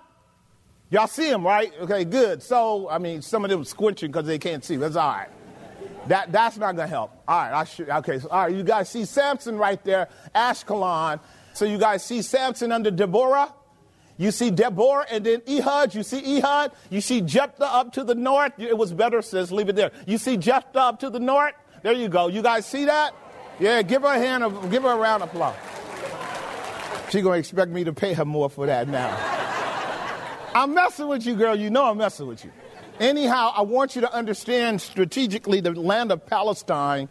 Y'all 0.91 1.07
see 1.07 1.29
him, 1.29 1.45
right? 1.45 1.73
Okay, 1.81 2.05
good. 2.05 2.43
So, 2.43 2.89
I 2.89 2.99
mean, 2.99 3.23
some 3.23 3.45
of 3.45 3.51
them 3.51 3.65
squinching 3.65 4.09
because 4.09 4.27
they 4.27 4.39
can't 4.39 4.63
see. 4.63 4.77
That's 4.77 4.95
all 4.95 5.11
right. 5.11 5.29
That, 6.09 6.33
that's 6.33 6.57
not 6.57 6.75
going 6.77 6.89
to 6.89 6.95
help. 6.95 7.13
All 7.29 7.39
right, 7.39 7.53
I 7.53 7.65
should, 7.65 7.89
okay. 7.89 8.19
So, 8.19 8.29
all 8.29 8.43
right, 8.43 8.55
you 8.55 8.65
guys 8.65 8.89
see 8.89 9.05
Samson 9.05 9.57
right 9.57 9.83
there, 9.85 10.09
Ashkelon. 10.35 11.21
So 11.55 11.65
you 11.65 11.79
guys 11.79 12.05
see 12.05 12.23
Samson 12.23 12.73
under 12.73 12.91
Deborah. 12.91 13.53
You 14.17 14.31
see 14.31 14.51
Deborah 14.51 15.07
and 15.11 15.25
then 15.25 15.43
Ehud. 15.49 15.95
You 15.95 16.03
see 16.03 16.39
Ehud. 16.39 16.73
You 16.91 17.01
see 17.01 17.21
Jephthah 17.21 17.65
up 17.65 17.93
to 17.95 18.05
the 18.05 18.15
north. 18.15 18.53
It 18.59 18.77
was 18.77 18.93
better, 18.93 19.23
sis. 19.23 19.51
Leave 19.51 19.69
it 19.69 19.77
there. 19.77 19.93
You 20.07 20.19
see 20.19 20.37
Jephthah 20.37 20.79
up 20.79 21.01
to 21.01 21.11
the 21.11 21.21
north. 21.21 21.55
There 21.83 21.93
you 21.93 22.09
go. 22.09 22.29
You 22.29 22.43
guys 22.43 22.67
see 22.67 22.85
that? 22.87 23.15
Yeah, 23.59 23.83
give 23.83 24.03
her 24.03 24.09
a 24.09 24.19
hand, 24.19 24.45
of, 24.45 24.71
give 24.71 24.83
her 24.83 24.93
a 24.93 24.97
round 24.97 25.23
of 25.23 25.31
applause. 25.31 25.57
She's 27.11 27.23
going 27.23 27.37
to 27.37 27.41
expect 27.41 27.71
me 27.71 27.85
to 27.85 27.93
pay 27.93 28.15
her 28.15 28.25
more 28.25 28.49
for 28.49 28.67
that 28.67 28.89
now. 28.89 29.15
I'm 30.55 30.75
messing 30.75 31.09
with 31.09 31.27
you, 31.27 31.35
girl. 31.35 31.55
You 31.55 31.71
know 31.71 31.85
I'm 31.85 31.99
messing 31.99 32.27
with 32.27 32.45
you. 32.45 32.53
Anyhow, 33.01 33.53
I 33.57 33.63
want 33.63 33.95
you 33.95 34.03
to 34.03 34.13
understand 34.13 34.81
strategically 34.81 35.61
the 35.61 35.73
land 35.73 36.13
of 36.13 36.27
Palestine 36.27 37.09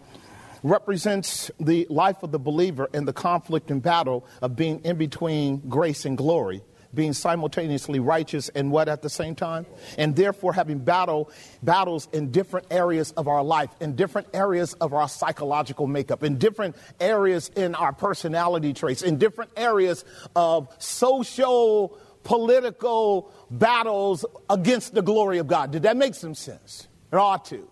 represents 0.64 1.50
the 1.60 1.88
life 1.90 2.22
of 2.24 2.32
the 2.32 2.40
believer 2.40 2.88
in 2.94 3.06
the 3.06 3.14
conflict 3.14 3.72
and 3.72 3.82
battle 3.82 4.26
of 4.42 4.56
being 4.56 4.80
in 4.84 4.98
between 4.98 5.58
grace 5.70 6.06
and 6.06 6.18
glory 6.18 6.62
being 6.94 7.14
simultaneously 7.14 8.00
righteous 8.00 8.50
and 8.50 8.72
what 8.72 8.90
at 8.90 9.02
the 9.02 9.10
same 9.10 9.36
time? 9.36 9.66
And 9.98 10.16
therefore 10.16 10.54
having 10.54 10.80
battle 10.80 11.30
battles 11.64 12.08
in 12.12 12.32
different 12.32 12.68
areas 12.70 13.12
of 13.14 13.28
our 13.28 13.44
life, 13.44 13.70
in 13.80 13.96
different 13.96 14.28
areas 14.34 14.74
of 14.74 14.94
our 14.94 15.08
psychological 15.08 15.88
makeup, 15.88 16.24
in 16.24 16.38
different 16.38 16.76
areas 17.00 17.50
in 17.56 17.76
our 17.76 17.94
personality 17.94 18.74
traits, 18.74 19.02
in 19.02 19.18
different 19.18 19.52
areas 19.56 20.04
of 20.36 20.68
social 20.80 21.98
political 22.24 23.32
battles 23.50 24.26
against 24.50 24.94
the 24.94 25.02
glory 25.02 25.38
of 25.38 25.48
God. 25.48 25.72
Did 25.72 25.84
that 25.84 25.98
make 25.98 26.16
some 26.16 26.36
sense? 26.36 26.88
It 27.12 27.16
ought 27.16 27.46
to. 27.46 27.68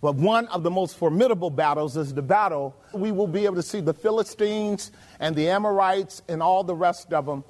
But 0.00 0.14
one 0.14 0.46
of 0.48 0.62
the 0.62 0.70
most 0.70 0.96
formidable 0.96 1.50
battles 1.50 1.96
is 1.96 2.14
the 2.14 2.22
battle 2.22 2.76
we 2.92 3.10
will 3.10 3.26
be 3.26 3.44
able 3.44 3.56
to 3.56 3.62
see 3.62 3.80
the 3.80 3.94
Philistines 3.94 4.92
and 5.18 5.34
the 5.34 5.48
Amorites 5.48 6.22
and 6.28 6.42
all 6.42 6.62
the 6.62 6.74
rest 6.74 7.12
of 7.12 7.26
them 7.26 7.44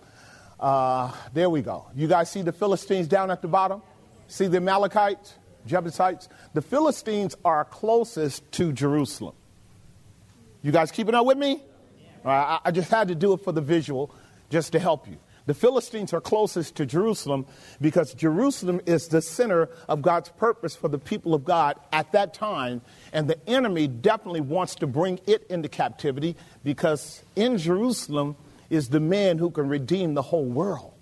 uh, 0.60 1.12
there 1.32 1.48
we 1.48 1.62
go. 1.62 1.86
You 1.94 2.08
guys 2.08 2.30
see 2.30 2.42
the 2.42 2.52
Philistines 2.52 3.06
down 3.06 3.30
at 3.30 3.42
the 3.42 3.48
bottom? 3.48 3.82
See 4.26 4.46
the 4.46 4.56
Amalekites, 4.56 5.34
Jebusites? 5.66 6.28
The 6.54 6.62
Philistines 6.62 7.36
are 7.44 7.64
closest 7.64 8.50
to 8.52 8.72
Jerusalem. 8.72 9.34
You 10.62 10.72
guys 10.72 10.90
keeping 10.90 11.14
up 11.14 11.26
with 11.26 11.38
me? 11.38 11.62
I, 12.24 12.58
I 12.64 12.70
just 12.72 12.90
had 12.90 13.08
to 13.08 13.14
do 13.14 13.32
it 13.32 13.38
for 13.38 13.52
the 13.52 13.60
visual 13.60 14.12
just 14.50 14.72
to 14.72 14.78
help 14.78 15.06
you. 15.06 15.18
The 15.48 15.54
Philistines 15.54 16.12
are 16.12 16.20
closest 16.20 16.76
to 16.76 16.86
Jerusalem 16.86 17.46
because 17.80 18.14
Jerusalem 18.14 18.80
is 18.86 19.08
the 19.08 19.20
center 19.20 19.68
of 19.88 20.02
God's 20.02 20.28
purpose 20.28 20.76
for 20.76 20.88
the 20.88 20.98
people 20.98 21.34
of 21.34 21.44
God 21.44 21.80
at 21.92 22.12
that 22.12 22.34
time. 22.34 22.82
And 23.12 23.28
the 23.28 23.48
enemy 23.48 23.88
definitely 23.88 24.42
wants 24.42 24.76
to 24.76 24.86
bring 24.86 25.18
it 25.26 25.44
into 25.50 25.68
captivity 25.68 26.36
because 26.62 27.24
in 27.34 27.58
Jerusalem, 27.58 28.36
is 28.70 28.88
the 28.88 29.00
man 29.00 29.38
who 29.38 29.50
can 29.50 29.68
redeem 29.68 30.14
the 30.14 30.22
whole 30.22 30.44
world. 30.44 30.92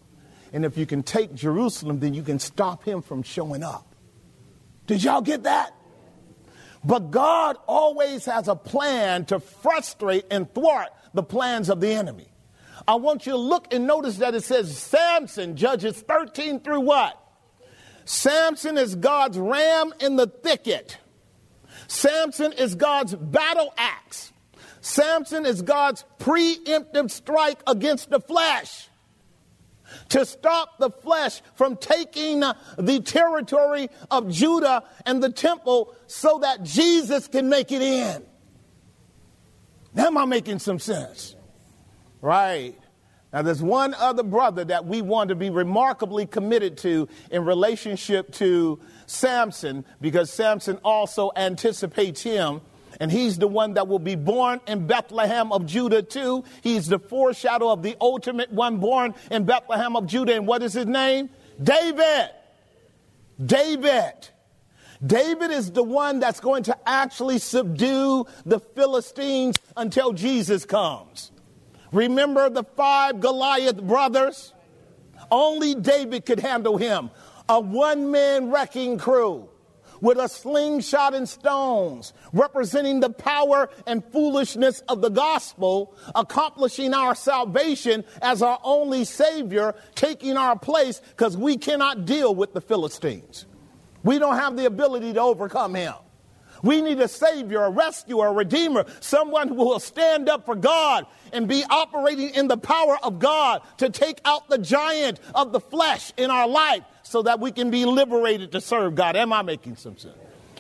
And 0.52 0.64
if 0.64 0.78
you 0.78 0.86
can 0.86 1.02
take 1.02 1.34
Jerusalem, 1.34 2.00
then 2.00 2.14
you 2.14 2.22
can 2.22 2.38
stop 2.38 2.84
him 2.84 3.02
from 3.02 3.22
showing 3.22 3.62
up. 3.62 3.94
Did 4.86 5.02
y'all 5.02 5.20
get 5.20 5.42
that? 5.42 5.74
But 6.84 7.10
God 7.10 7.56
always 7.66 8.24
has 8.26 8.46
a 8.46 8.54
plan 8.54 9.24
to 9.26 9.40
frustrate 9.40 10.26
and 10.30 10.52
thwart 10.52 10.90
the 11.14 11.24
plans 11.24 11.68
of 11.68 11.80
the 11.80 11.88
enemy. 11.88 12.28
I 12.88 12.95
want 12.95 13.26
you 13.26 13.33
to 13.33 13.38
look 13.38 13.73
and 13.73 13.87
notice 13.87 14.19
that 14.19 14.35
it 14.35 14.45
says 14.45 14.76
Samson, 14.76 15.57
Judges 15.57 16.00
13 16.00 16.61
through 16.61 16.81
what? 16.81 17.21
Samson 18.05 18.78
is 18.78 18.95
God's 18.95 19.38
ram 19.38 19.93
in 20.00 20.16
the 20.16 20.28
thicket. 20.28 20.99
Samson 21.88 22.52
is 22.52 22.75
God's 22.75 23.14
battle 23.14 23.75
axe. 23.76 24.33
Samson 24.81 25.45
is 25.45 25.62
God's 25.62 26.05
preemptive 26.21 27.11
strike 27.11 27.59
against 27.66 28.11
the 28.11 28.21
flesh 28.21 28.88
to 30.11 30.25
stop 30.25 30.78
the 30.78 30.90
flesh 30.90 31.43
from 31.55 31.76
taking 31.76 32.40
the 32.76 33.00
territory 33.05 33.88
of 34.11 34.31
Judah 34.31 34.85
and 35.05 35.23
the 35.23 35.31
temple 35.31 35.95
so 36.07 36.38
that 36.38 36.62
Jesus 36.62 37.26
can 37.28 37.49
make 37.49 37.73
it 37.73 37.83
in. 37.83 38.25
Now, 39.95 40.07
am 40.07 40.19
I 40.19 40.25
making 40.25 40.59
some 40.59 40.78
sense? 40.78 41.35
Right. 42.26 42.75
Now, 43.33 43.42
there's 43.42 43.62
one 43.62 43.95
other 43.95 44.25
brother 44.25 44.64
that 44.64 44.85
we 44.85 45.00
want 45.00 45.28
to 45.28 45.37
be 45.37 45.49
remarkably 45.49 46.26
committed 46.26 46.76
to 46.78 47.09
in 47.30 47.45
relationship 47.45 48.33
to 48.33 48.80
Samson 49.06 49.85
because 50.00 50.33
Samson 50.33 50.80
also 50.83 51.30
anticipates 51.37 52.23
him 52.23 52.62
and 52.99 53.12
he's 53.12 53.38
the 53.38 53.47
one 53.47 53.75
that 53.75 53.87
will 53.87 54.00
be 54.00 54.16
born 54.16 54.61
in 54.66 54.88
Bethlehem 54.88 55.52
of 55.52 55.66
Judah 55.66 56.02
too. 56.02 56.42
He's 56.62 56.88
the 56.88 56.99
foreshadow 56.99 57.71
of 57.71 57.85
the 57.85 57.97
ultimate 58.00 58.50
one 58.50 58.78
born 58.78 59.14
in 59.30 59.45
Bethlehem 59.45 59.95
of 59.95 60.09
Judah. 60.09 60.35
And 60.35 60.49
what 60.49 60.64
is 60.64 60.73
his 60.73 60.87
name? 60.87 61.30
David. 61.62 62.30
David. 63.45 64.30
David 65.06 65.52
is 65.52 65.71
the 65.71 65.85
one 65.85 66.18
that's 66.18 66.40
going 66.40 66.64
to 66.64 66.76
actually 66.88 67.38
subdue 67.38 68.26
the 68.45 68.59
Philistines 68.59 69.54
until 69.76 70.12
Jesus 70.12 70.64
comes. 70.64 71.30
Remember 71.96 72.50
the 72.50 72.62
five 72.62 73.20
Goliath 73.20 73.80
brothers? 73.80 74.52
Only 75.30 75.74
David 75.74 76.26
could 76.26 76.40
handle 76.40 76.76
him. 76.76 77.10
A 77.48 77.58
one 77.58 78.10
man 78.10 78.50
wrecking 78.50 78.98
crew 78.98 79.48
with 80.02 80.18
a 80.18 80.28
slingshot 80.28 81.14
and 81.14 81.26
stones, 81.26 82.12
representing 82.34 83.00
the 83.00 83.08
power 83.08 83.70
and 83.86 84.04
foolishness 84.12 84.80
of 84.90 85.00
the 85.00 85.08
gospel, 85.08 85.96
accomplishing 86.14 86.92
our 86.92 87.14
salvation 87.14 88.04
as 88.20 88.42
our 88.42 88.58
only 88.62 89.06
Savior, 89.06 89.74
taking 89.94 90.36
our 90.36 90.58
place 90.58 91.00
because 91.12 91.34
we 91.34 91.56
cannot 91.56 92.04
deal 92.04 92.34
with 92.34 92.52
the 92.52 92.60
Philistines. 92.60 93.46
We 94.02 94.18
don't 94.18 94.36
have 94.36 94.54
the 94.54 94.66
ability 94.66 95.14
to 95.14 95.20
overcome 95.22 95.74
him. 95.74 95.94
We 96.62 96.80
need 96.80 97.00
a 97.00 97.08
Savior, 97.08 97.62
a 97.62 97.70
rescuer, 97.70 98.28
a 98.28 98.32
Redeemer, 98.32 98.86
someone 99.00 99.48
who 99.48 99.54
will 99.54 99.80
stand 99.80 100.28
up 100.28 100.46
for 100.46 100.54
God 100.54 101.06
and 101.32 101.48
be 101.48 101.64
operating 101.68 102.30
in 102.30 102.48
the 102.48 102.56
power 102.56 102.98
of 103.02 103.18
God 103.18 103.62
to 103.78 103.90
take 103.90 104.20
out 104.25 104.48
the 104.48 104.58
giant 104.58 105.20
of 105.34 105.52
the 105.52 105.60
flesh 105.60 106.12
in 106.16 106.30
our 106.30 106.48
life 106.48 106.82
so 107.02 107.22
that 107.22 107.40
we 107.40 107.52
can 107.52 107.70
be 107.70 107.84
liberated 107.84 108.52
to 108.52 108.60
serve 108.60 108.94
God. 108.94 109.16
Am 109.16 109.32
I 109.32 109.42
making 109.42 109.76
some 109.76 109.96
sense? 109.96 110.16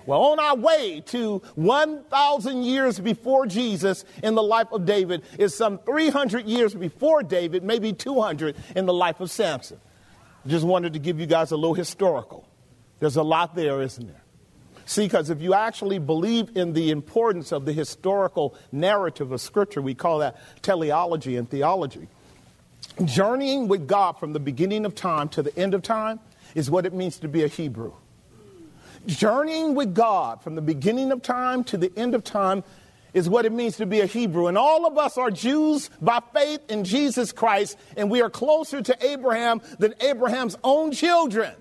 Well, 0.06 0.20
on 0.20 0.38
our 0.38 0.54
way 0.54 1.02
to 1.06 1.42
1,000 1.56 2.62
years 2.62 3.00
before 3.00 3.46
Jesus 3.46 4.04
in 4.22 4.36
the 4.36 4.42
life 4.42 4.68
of 4.70 4.84
David 4.84 5.24
is 5.36 5.52
some 5.52 5.78
300 5.78 6.46
years 6.46 6.74
before 6.74 7.24
David, 7.24 7.64
maybe 7.64 7.92
200 7.92 8.54
in 8.76 8.86
the 8.86 8.94
life 8.94 9.18
of 9.18 9.32
Samson. 9.32 9.80
Just 10.46 10.64
wanted 10.64 10.92
to 10.92 11.00
give 11.00 11.18
you 11.18 11.26
guys 11.26 11.50
a 11.50 11.56
little 11.56 11.74
historical. 11.74 12.46
There's 13.00 13.16
a 13.16 13.22
lot 13.24 13.56
there, 13.56 13.82
isn't 13.82 14.06
there? 14.06 14.22
See, 14.86 15.04
because 15.04 15.30
if 15.30 15.40
you 15.40 15.52
actually 15.52 15.98
believe 15.98 16.56
in 16.56 16.72
the 16.72 16.92
importance 16.92 17.50
of 17.50 17.64
the 17.64 17.72
historical 17.72 18.54
narrative 18.70 19.32
of 19.32 19.40
Scripture, 19.40 19.82
we 19.82 19.94
call 19.94 20.20
that 20.20 20.36
teleology 20.62 21.36
and 21.36 21.50
theology. 21.50 22.06
Journeying 23.04 23.66
with 23.66 23.88
God 23.88 24.12
from 24.12 24.32
the 24.32 24.38
beginning 24.38 24.86
of 24.86 24.94
time 24.94 25.28
to 25.30 25.42
the 25.42 25.56
end 25.58 25.74
of 25.74 25.82
time 25.82 26.20
is 26.54 26.70
what 26.70 26.86
it 26.86 26.94
means 26.94 27.18
to 27.18 27.28
be 27.28 27.42
a 27.42 27.48
Hebrew. 27.48 27.92
Journeying 29.06 29.74
with 29.74 29.92
God 29.92 30.40
from 30.42 30.54
the 30.54 30.62
beginning 30.62 31.10
of 31.10 31.20
time 31.20 31.64
to 31.64 31.76
the 31.76 31.92
end 31.96 32.14
of 32.14 32.22
time 32.22 32.62
is 33.12 33.28
what 33.28 33.44
it 33.44 33.52
means 33.52 33.78
to 33.78 33.86
be 33.86 34.00
a 34.00 34.06
Hebrew. 34.06 34.46
And 34.46 34.56
all 34.56 34.86
of 34.86 34.96
us 34.96 35.18
are 35.18 35.32
Jews 35.32 35.90
by 36.00 36.22
faith 36.32 36.60
in 36.70 36.84
Jesus 36.84 37.32
Christ, 37.32 37.76
and 37.96 38.08
we 38.08 38.22
are 38.22 38.30
closer 38.30 38.82
to 38.82 38.96
Abraham 39.04 39.62
than 39.80 39.94
Abraham's 40.00 40.56
own 40.62 40.92
children. 40.92 41.54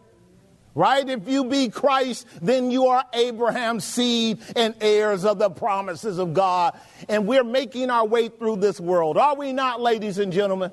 Right? 0.76 1.08
If 1.08 1.30
you 1.30 1.46
be 1.46 1.70
Christ, 1.70 2.28
then 2.42 2.70
you 2.70 2.88
are 2.88 3.06
Abraham's 3.14 3.86
seed 3.86 4.40
and 4.58 4.76
heirs 4.82 5.24
of 5.24 5.40
the 5.40 5.50
promises 5.50 6.20
of 6.20 6.34
God. 6.34 6.78
And 7.08 7.26
we're 7.26 7.46
making 7.46 7.90
our 7.90 8.06
way 8.06 8.28
through 8.28 8.58
this 8.58 8.80
world. 8.80 9.18
Are 9.18 9.36
we 9.36 9.54
not, 9.54 9.80
ladies 9.80 10.18
and 10.18 10.34
gentlemen? 10.34 10.72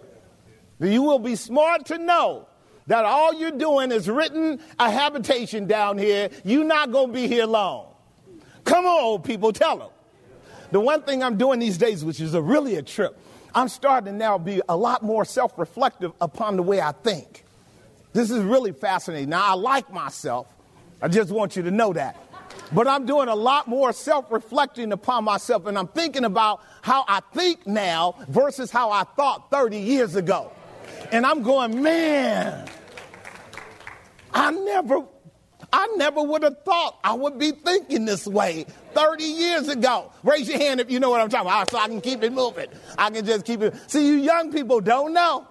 You 0.81 1.03
will 1.03 1.21
be 1.21 1.37
smart 1.37 1.87
to 1.87 1.99
know 1.99 2.49
that 2.89 3.05
all 3.05 3.33
you're 3.35 3.53
doing 3.53 3.93
is 3.93 4.09
written 4.09 4.59
a 4.77 4.91
habitation 4.91 5.69
down 5.69 5.99
here. 5.99 6.31
You're 6.45 6.65
not 6.65 6.91
going 6.91 7.09
to 7.09 7.13
be 7.13 7.29
here 7.29 7.47
long. 7.47 7.87
Come 8.65 8.85
on, 8.85 9.05
old 9.05 9.25
people, 9.25 9.53
tell 9.53 9.77
them. 9.77 9.91
The 10.73 10.81
one 10.81 11.03
thing 11.03 11.23
I'm 11.23 11.37
doing 11.37 11.61
these 11.61 11.79
days, 11.79 12.05
which 12.05 12.21
is 12.21 12.35
a 12.35 12.43
really 12.43 12.75
a 12.75 12.83
trip, 12.83 13.17
I'm 13.55 13.69
starting 13.69 14.13
to 14.13 14.19
now 14.19 14.39
be 14.39 14.63
a 14.69 14.77
lot 14.77 15.03
more 15.03 15.25
self 15.25 15.57
reflective 15.59 16.13
upon 16.21 16.57
the 16.57 16.63
way 16.63 16.81
I 16.81 16.93
think. 16.93 17.45
This 18.13 18.31
is 18.31 18.43
really 18.43 18.73
fascinating. 18.73 19.31
Now, 19.31 19.43
I 19.45 19.55
like 19.55 19.93
myself. 19.93 20.47
I 21.01 21.09
just 21.09 21.31
want 21.31 21.57
you 21.57 21.63
to 21.63 21.71
know 21.71 21.93
that. 21.95 22.17
But 22.73 22.87
I'm 22.87 23.07
doing 23.07 23.29
a 23.29 23.35
lot 23.35 23.69
more 23.69 23.93
self 23.93 24.31
reflecting 24.31 24.93
upon 24.93 25.25
myself, 25.25 25.67
and 25.67 25.79
I'm 25.79 25.89
thinking 25.89 26.25
about 26.25 26.63
how 26.83 27.05
I 27.07 27.21
think 27.35 27.67
now 27.67 28.15
versus 28.29 28.71
how 28.71 28.91
I 28.91 29.05
thought 29.05 29.51
30 29.51 29.79
years 29.79 30.17
ago. 30.17 30.53
And 31.11 31.27
I'm 31.27 31.43
going, 31.43 31.83
man, 31.83 32.69
I 34.33 34.51
never, 34.51 35.05
I 35.73 35.87
never 35.97 36.23
would 36.23 36.43
have 36.43 36.63
thought 36.65 36.99
I 37.05 37.13
would 37.15 37.39
be 37.39 37.53
thinking 37.53 38.07
this 38.07 38.27
way 38.27 38.65
30 38.95 39.25
years 39.25 39.69
ago. 39.69 40.13
Raise 40.23 40.49
your 40.49 40.59
hand 40.59 40.81
if 40.81 40.91
you 40.91 41.01
know 41.01 41.11
what 41.11 41.21
I'm 41.21 41.29
talking 41.29 41.49
about, 41.49 41.71
so 41.71 41.79
I 41.79 41.89
can 41.89 42.01
keep 42.01 42.23
it 42.23 42.33
moving. 42.33 42.69
I 42.97 43.11
can 43.11 43.27
just 43.27 43.45
keep 43.45 43.61
it. 43.61 43.75
See, 43.87 44.07
you 44.07 44.15
young 44.15 44.53
people 44.53 44.81
don't 44.81 45.13
know. 45.13 45.47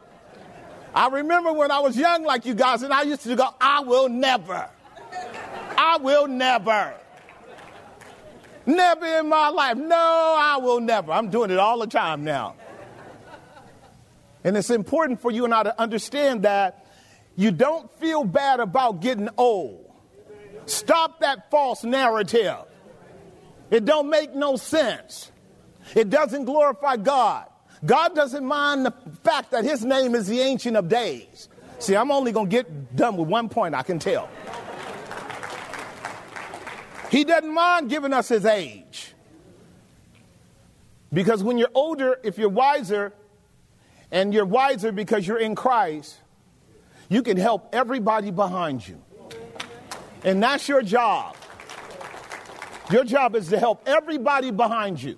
I 0.93 1.07
remember 1.07 1.53
when 1.53 1.71
I 1.71 1.79
was 1.79 1.95
young 1.95 2.23
like 2.23 2.45
you 2.45 2.53
guys, 2.53 2.83
and 2.83 2.93
I 2.93 3.03
used 3.03 3.23
to 3.23 3.35
go, 3.35 3.47
I 3.59 3.81
will 3.81 4.09
never. 4.09 4.69
I 5.77 5.97
will 5.97 6.27
never. 6.27 6.93
Never 8.65 9.05
in 9.05 9.29
my 9.29 9.49
life. 9.49 9.77
No, 9.77 9.95
I 10.37 10.57
will 10.61 10.79
never. 10.79 11.11
I'm 11.11 11.29
doing 11.29 11.49
it 11.49 11.57
all 11.57 11.79
the 11.79 11.87
time 11.87 12.23
now. 12.23 12.55
And 14.43 14.57
it's 14.57 14.69
important 14.69 15.21
for 15.21 15.31
you 15.31 15.45
and 15.45 15.53
I 15.53 15.63
to 15.63 15.81
understand 15.81 16.43
that 16.43 16.85
you 17.35 17.51
don't 17.51 17.89
feel 17.99 18.23
bad 18.23 18.59
about 18.59 19.01
getting 19.01 19.29
old. 19.37 19.91
Stop 20.65 21.21
that 21.21 21.49
false 21.49 21.83
narrative. 21.83 22.57
It 23.69 23.85
don't 23.85 24.09
make 24.09 24.35
no 24.35 24.57
sense. 24.57 25.31
It 25.95 26.09
doesn't 26.09 26.45
glorify 26.45 26.97
God. 26.97 27.47
God 27.85 28.15
doesn't 28.15 28.45
mind 28.45 28.85
the 28.85 28.93
fact 29.23 29.51
that 29.51 29.63
his 29.63 29.83
name 29.83 30.15
is 30.15 30.27
the 30.27 30.39
Ancient 30.39 30.77
of 30.77 30.87
Days. 30.87 31.49
See, 31.79 31.95
I'm 31.95 32.11
only 32.11 32.31
going 32.31 32.49
to 32.49 32.51
get 32.51 32.95
done 32.95 33.17
with 33.17 33.27
one 33.27 33.49
point, 33.49 33.73
I 33.73 33.81
can 33.81 33.97
tell. 33.97 34.29
He 37.09 37.23
doesn't 37.23 37.53
mind 37.53 37.89
giving 37.89 38.13
us 38.13 38.29
his 38.29 38.45
age. 38.45 39.13
Because 41.11 41.43
when 41.43 41.57
you're 41.57 41.71
older, 41.73 42.19
if 42.23 42.37
you're 42.37 42.49
wiser, 42.49 43.13
and 44.11 44.33
you're 44.33 44.45
wiser 44.45 44.91
because 44.91 45.25
you're 45.25 45.39
in 45.39 45.55
Christ, 45.55 46.17
you 47.09 47.23
can 47.23 47.37
help 47.37 47.73
everybody 47.73 48.31
behind 48.31 48.87
you. 48.87 49.01
And 50.23 50.43
that's 50.43 50.67
your 50.67 50.81
job. 50.81 51.35
Your 52.91 53.03
job 53.03 53.35
is 53.35 53.47
to 53.49 53.59
help 53.59 53.83
everybody 53.87 54.51
behind 54.51 55.01
you. 55.01 55.17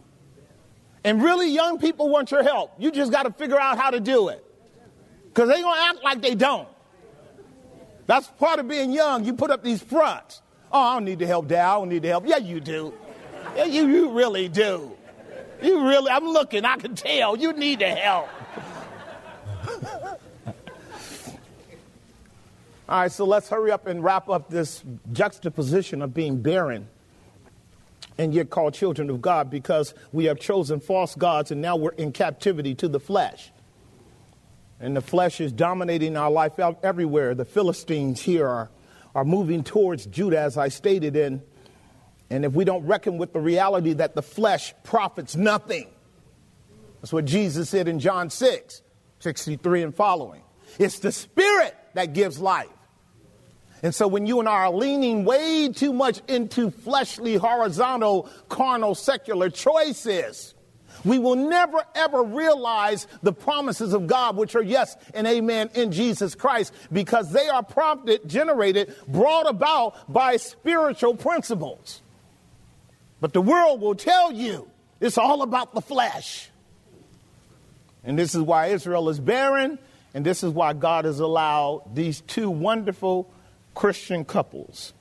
And 1.03 1.21
really, 1.21 1.49
young 1.49 1.79
people 1.79 2.09
want 2.09 2.31
your 2.31 2.43
help. 2.43 2.73
You 2.77 2.91
just 2.91 3.11
got 3.11 3.23
to 3.23 3.31
figure 3.31 3.59
out 3.59 3.77
how 3.77 3.89
to 3.91 3.99
do 3.99 4.29
it. 4.29 4.43
Because 5.27 5.49
they're 5.49 5.61
going 5.61 5.75
to 5.75 5.83
act 5.83 6.03
like 6.03 6.21
they 6.21 6.35
don't. 6.35 6.67
That's 8.05 8.27
part 8.27 8.59
of 8.59 8.67
being 8.67 8.91
young. 8.91 9.25
You 9.25 9.33
put 9.33 9.49
up 9.51 9.63
these 9.63 9.81
fronts. 9.81 10.41
Oh, 10.71 10.79
I 10.79 10.93
don't 10.95 11.05
need 11.05 11.19
to 11.19 11.27
help, 11.27 11.47
Dad. 11.47 11.65
I 11.65 11.75
don't 11.75 11.89
need 11.89 12.03
to 12.03 12.09
help. 12.09 12.27
Yeah, 12.27 12.37
you 12.37 12.59
do. 12.59 12.93
Yeah, 13.55 13.65
you, 13.65 13.87
you 13.87 14.11
really 14.11 14.47
do. 14.47 14.91
You 15.61 15.87
really, 15.87 16.09
I'm 16.09 16.27
looking, 16.27 16.65
I 16.65 16.77
can 16.77 16.95
tell. 16.95 17.37
You 17.37 17.53
need 17.53 17.79
to 17.79 17.89
help. 17.89 18.29
All 22.89 22.99
right, 22.99 23.11
so 23.11 23.25
let's 23.25 23.47
hurry 23.49 23.71
up 23.71 23.87
and 23.87 24.03
wrap 24.03 24.29
up 24.29 24.49
this 24.49 24.83
juxtaposition 25.13 26.01
of 26.01 26.13
being 26.13 26.41
barren 26.41 26.87
and 28.17 28.33
yet 28.33 28.49
called 28.49 28.73
children 28.73 29.09
of 29.09 29.21
God 29.21 29.49
because 29.49 29.93
we 30.11 30.25
have 30.25 30.39
chosen 30.39 30.79
false 30.79 31.15
gods 31.15 31.51
and 31.51 31.61
now 31.61 31.75
we're 31.75 31.91
in 31.91 32.11
captivity 32.11 32.75
to 32.75 32.87
the 32.87 32.99
flesh. 32.99 33.51
And 34.79 34.95
the 34.95 35.01
flesh 35.01 35.39
is 35.39 35.51
dominating 35.51 36.17
our 36.17 36.29
life 36.29 36.59
everywhere. 36.59 37.35
The 37.35 37.45
Philistines 37.45 38.21
here 38.21 38.47
are, 38.47 38.69
are 39.15 39.23
moving 39.23 39.63
towards 39.63 40.05
Judah, 40.05 40.39
as 40.39 40.57
I 40.57 40.67
stated, 40.67 41.15
in, 41.15 41.41
And 42.29 42.43
if 42.43 42.53
we 42.53 42.65
don't 42.65 42.85
reckon 42.85 43.17
with 43.17 43.33
the 43.33 43.39
reality 43.39 43.93
that 43.93 44.13
the 44.13 44.21
flesh 44.21 44.73
profits 44.83 45.35
nothing, 45.35 45.87
that's 46.99 47.13
what 47.13 47.25
Jesus 47.25 47.69
said 47.69 47.87
in 47.87 47.99
John 47.99 48.29
6, 48.29 48.81
63 49.19 49.83
and 49.83 49.95
following. 49.95 50.41
It's 50.79 50.99
the 50.99 51.11
spirit 51.11 51.75
that 51.93 52.13
gives 52.13 52.39
life. 52.39 52.67
And 53.83 53.93
so 53.93 54.07
when 54.07 54.25
you 54.25 54.39
and 54.39 54.47
I 54.47 54.53
are 54.53 54.71
leaning 54.71 55.25
way 55.25 55.67
too 55.67 55.91
much 55.91 56.21
into 56.29 56.71
fleshly, 56.71 57.35
horizontal, 57.35 58.29
carnal, 58.47 58.95
secular 58.95 59.49
choices, 59.49 60.53
we 61.03 61.19
will 61.19 61.35
never 61.35 61.83
ever 61.93 62.23
realize 62.23 63.07
the 63.21 63.33
promises 63.33 63.93
of 63.93 64.07
God, 64.07 64.37
which 64.37 64.55
are 64.55 64.63
yes 64.63 64.95
and 65.13 65.27
amen 65.27 65.69
in 65.75 65.91
Jesus 65.91 66.33
Christ, 66.33 66.73
because 66.93 67.33
they 67.33 67.49
are 67.49 67.61
prompted, 67.61 68.27
generated, 68.27 68.95
brought 69.05 69.49
about 69.49 70.11
by 70.11 70.37
spiritual 70.37 71.15
principles. 71.15 72.01
But 73.19 73.33
the 73.33 73.41
world 73.41 73.81
will 73.81 73.95
tell 73.95 74.31
you 74.31 74.69
it's 75.01 75.17
all 75.17 75.41
about 75.41 75.73
the 75.73 75.81
flesh. 75.81 76.49
And 78.05 78.17
this 78.17 78.33
is 78.33 78.41
why 78.41 78.67
Israel 78.67 79.09
is 79.09 79.19
barren, 79.19 79.77
and 80.13 80.25
this 80.25 80.41
is 80.41 80.51
why 80.51 80.71
God 80.71 81.03
has 81.03 81.19
allowed 81.19 81.95
these 81.95 82.21
two 82.21 82.49
wonderful 82.49 83.29
Christian 83.73 84.25
couples, 84.25 84.93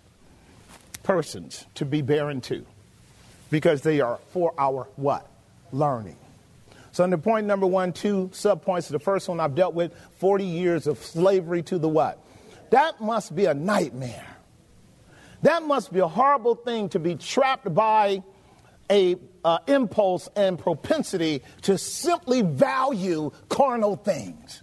persons, 1.02 1.66
to 1.74 1.84
be 1.84 2.02
barren 2.02 2.40
too. 2.40 2.66
Because 3.50 3.82
they 3.82 4.00
are 4.00 4.18
for 4.30 4.54
our 4.58 4.88
what? 4.96 5.28
Learning. 5.72 6.16
So 6.92 7.04
under 7.04 7.18
point 7.18 7.46
number 7.46 7.66
one, 7.66 7.92
two 7.92 8.30
subpoints. 8.32 8.86
Of 8.86 8.92
the 8.92 8.98
first 8.98 9.28
one 9.28 9.40
I've 9.40 9.54
dealt 9.54 9.74
with 9.74 9.94
40 10.18 10.44
years 10.44 10.86
of 10.86 10.98
slavery 10.98 11.62
to 11.64 11.78
the 11.78 11.88
what? 11.88 12.18
That 12.70 13.00
must 13.00 13.34
be 13.34 13.46
a 13.46 13.54
nightmare. 13.54 14.26
That 15.42 15.62
must 15.62 15.92
be 15.92 16.00
a 16.00 16.08
horrible 16.08 16.54
thing 16.54 16.88
to 16.90 16.98
be 16.98 17.16
trapped 17.16 17.72
by 17.74 18.22
a 18.90 19.16
uh, 19.44 19.58
impulse 19.66 20.28
and 20.36 20.58
propensity 20.58 21.42
to 21.62 21.78
simply 21.78 22.42
value 22.42 23.32
carnal 23.48 23.96
things. 23.96 24.62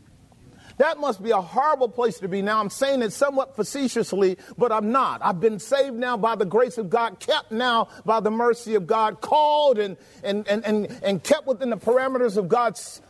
That 0.80 0.98
must 0.98 1.22
be 1.22 1.32
a 1.32 1.42
horrible 1.42 1.90
place 1.90 2.20
to 2.20 2.30
be. 2.30 2.42
Now, 2.42 2.62
I'm 2.62 2.70
saying 2.70 3.02
it 3.02 3.12
somewhat 3.12 3.54
facetiously, 3.58 4.38
but 4.58 4.72
I'm 4.72 4.94
not. 4.94 5.20
I've 5.22 5.42
been 5.42 5.60
saved 5.60 5.98
now 5.98 6.16
by 6.16 6.36
the 6.36 6.46
grace 6.46 6.78
of 6.78 6.90
God, 6.90 7.20
kept 7.20 7.52
now 7.52 7.90
by 8.06 8.22
the 8.22 8.32
mercy 8.32 8.76
of 8.76 8.88
God, 8.88 9.20
called 9.20 9.78
and, 9.78 9.98
and, 10.24 10.48
and, 10.48 10.66
and, 10.66 11.00
and 11.04 11.22
kept 11.22 11.48
within 11.48 11.70
the 11.70 11.78
parameters 11.78 12.38
of 12.38 12.48
God's 12.48 13.02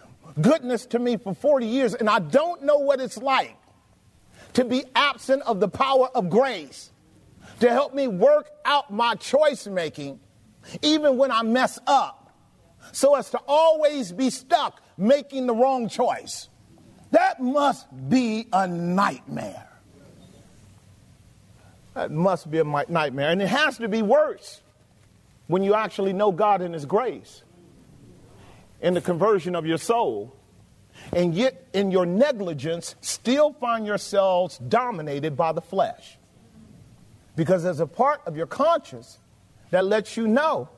goodness 0.41 0.87
to 0.87 0.97
me 0.97 1.17
for 1.17 1.35
40 1.35 1.67
years. 1.67 1.93
And 1.93 2.09
I 2.09 2.17
don't 2.17 2.63
know 2.63 2.79
what 2.79 2.99
it's 2.99 3.17
like 3.17 3.55
to 4.53 4.65
be 4.65 4.83
absent 4.95 5.43
of 5.43 5.59
the 5.59 5.69
power 5.69 6.09
of 6.15 6.31
grace 6.31 6.91
to 7.59 7.69
help 7.69 7.93
me 7.93 8.07
work 8.07 8.49
out 8.65 8.91
my 8.91 9.13
choice 9.13 9.67
making, 9.67 10.19
even 10.81 11.17
when 11.17 11.29
I 11.29 11.43
mess 11.43 11.77
up, 11.85 12.35
so 12.93 13.13
as 13.13 13.29
to 13.29 13.39
always 13.47 14.11
be 14.11 14.31
stuck 14.31 14.81
making 14.97 15.45
the 15.45 15.53
wrong 15.53 15.87
choice. 15.87 16.49
That 17.11 17.41
must 17.41 17.87
be 18.09 18.47
a 18.53 18.67
nightmare. 18.67 19.67
That 21.95 22.11
must 22.11 22.49
be 22.49 22.59
a 22.59 22.63
nightmare. 22.63 23.29
And 23.29 23.41
it 23.41 23.47
has 23.47 23.77
to 23.79 23.87
be 23.87 24.01
worse 24.01 24.61
when 25.47 25.63
you 25.63 25.73
actually 25.73 26.13
know 26.13 26.31
God 26.31 26.61
and 26.61 26.73
His 26.73 26.85
grace 26.85 27.43
in 28.81 28.93
the 28.93 29.01
conversion 29.01 29.55
of 29.55 29.65
your 29.65 29.77
soul, 29.77 30.33
and 31.11 31.33
yet 31.33 31.67
in 31.73 31.91
your 31.91 32.05
negligence 32.05 32.95
still 33.01 33.53
find 33.53 33.85
yourselves 33.85 34.57
dominated 34.59 35.35
by 35.35 35.51
the 35.51 35.61
flesh. 35.61 36.17
Because 37.35 37.63
there's 37.63 37.79
a 37.79 37.87
part 37.87 38.21
of 38.25 38.37
your 38.37 38.45
conscience 38.45 39.17
that 39.71 39.85
lets 39.85 40.15
you 40.15 40.27
know 40.27 40.69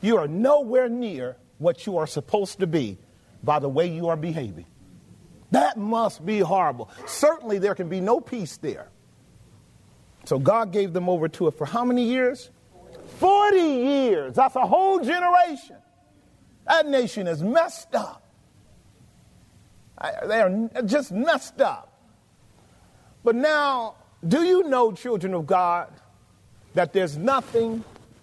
you 0.00 0.16
are 0.16 0.28
nowhere 0.28 0.88
near 0.88 1.36
what 1.58 1.86
you 1.86 1.96
are 1.98 2.06
supposed 2.06 2.60
to 2.60 2.66
be 2.66 2.98
by 3.42 3.58
the 3.58 3.68
way 3.68 3.88
you 3.88 4.08
are 4.08 4.16
behaving. 4.16 4.66
That 5.50 5.76
must 5.76 6.24
be 6.24 6.40
horrible. 6.40 6.90
Certainly, 7.06 7.58
there 7.58 7.74
can 7.74 7.88
be 7.88 8.00
no 8.00 8.20
peace 8.20 8.56
there. 8.58 8.88
So, 10.24 10.38
God 10.38 10.72
gave 10.72 10.92
them 10.92 11.08
over 11.08 11.28
to 11.28 11.46
it 11.48 11.52
for 11.52 11.64
how 11.64 11.84
many 11.84 12.04
years? 12.04 12.50
40 13.18 13.56
years. 13.56 14.34
That's 14.34 14.56
a 14.56 14.66
whole 14.66 15.00
generation. 15.00 15.76
That 16.66 16.86
nation 16.86 17.26
is 17.26 17.42
messed 17.42 17.94
up. 17.94 18.22
They 20.26 20.40
are 20.40 20.68
just 20.84 21.10
messed 21.10 21.60
up. 21.60 21.92
But 23.24 23.34
now, 23.34 23.96
do 24.26 24.42
you 24.42 24.68
know, 24.68 24.92
children 24.92 25.34
of 25.34 25.46
God, 25.46 25.92
that 26.74 26.92
there's 26.92 27.16
nothing 27.16 27.82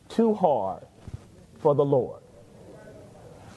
too 0.09 0.33
hard 0.33 0.83
for 1.59 1.75
the 1.75 1.83
Lord? 1.83 2.21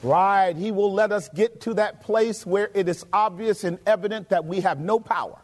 Right. 0.01 0.55
He 0.55 0.71
will 0.71 0.93
let 0.93 1.11
us 1.11 1.29
get 1.29 1.61
to 1.61 1.73
that 1.75 2.01
place 2.01 2.45
where 2.45 2.69
it 2.73 2.87
is 2.87 3.05
obvious 3.11 3.63
and 3.63 3.79
evident 3.85 4.29
that 4.29 4.45
we 4.45 4.61
have 4.61 4.79
no 4.79 4.99
power. 4.99 5.37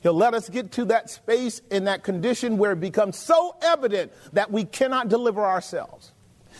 He'll 0.00 0.14
let 0.14 0.34
us 0.34 0.48
get 0.48 0.72
to 0.72 0.86
that 0.86 1.10
space 1.10 1.60
in 1.70 1.84
that 1.84 2.04
condition 2.04 2.58
where 2.58 2.72
it 2.72 2.80
becomes 2.80 3.16
so 3.16 3.56
evident 3.60 4.12
that 4.32 4.50
we 4.50 4.64
cannot 4.64 5.08
deliver 5.08 5.44
ourselves. 5.44 6.12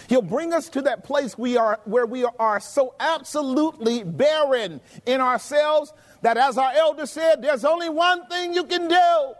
He'll 0.08 0.22
bring 0.22 0.52
us 0.52 0.68
to 0.70 0.82
that 0.82 1.04
place 1.04 1.38
we 1.38 1.56
are, 1.56 1.80
where 1.84 2.06
we 2.06 2.24
are 2.24 2.60
so 2.60 2.94
absolutely 3.00 4.04
barren 4.04 4.80
in 5.06 5.20
ourselves 5.20 5.92
that, 6.22 6.36
as 6.36 6.58
our 6.58 6.72
elder 6.72 7.06
said, 7.06 7.40
there's 7.40 7.64
only 7.64 7.88
one 7.88 8.26
thing 8.26 8.52
you 8.54 8.64
can 8.64 8.88
do 8.88 9.34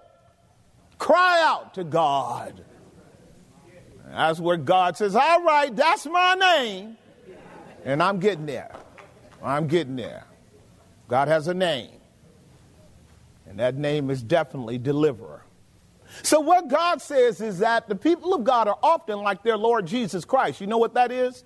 cry 0.98 1.42
out 1.44 1.74
to 1.74 1.84
God. 1.84 2.64
That's 4.08 4.40
where 4.40 4.56
God 4.56 4.96
says, 4.96 5.14
All 5.14 5.42
right, 5.42 5.74
that's 5.74 6.06
my 6.06 6.34
name. 6.34 6.96
And 7.86 8.02
I'm 8.02 8.18
getting 8.18 8.46
there. 8.46 8.72
I'm 9.42 9.68
getting 9.68 9.94
there. 9.94 10.24
God 11.06 11.28
has 11.28 11.46
a 11.46 11.54
name. 11.54 11.92
And 13.48 13.60
that 13.60 13.76
name 13.76 14.10
is 14.10 14.24
definitely 14.24 14.76
deliverer. 14.76 15.44
So, 16.22 16.40
what 16.40 16.68
God 16.68 17.00
says 17.00 17.40
is 17.40 17.60
that 17.60 17.88
the 17.88 17.94
people 17.94 18.34
of 18.34 18.42
God 18.42 18.66
are 18.66 18.78
often 18.82 19.20
like 19.20 19.44
their 19.44 19.56
Lord 19.56 19.86
Jesus 19.86 20.24
Christ. 20.24 20.60
You 20.60 20.66
know 20.66 20.78
what 20.78 20.94
that 20.94 21.12
is? 21.12 21.44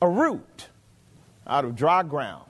A 0.00 0.08
root 0.08 0.68
out 1.46 1.64
of 1.64 1.74
dry 1.74 2.04
ground. 2.04 2.44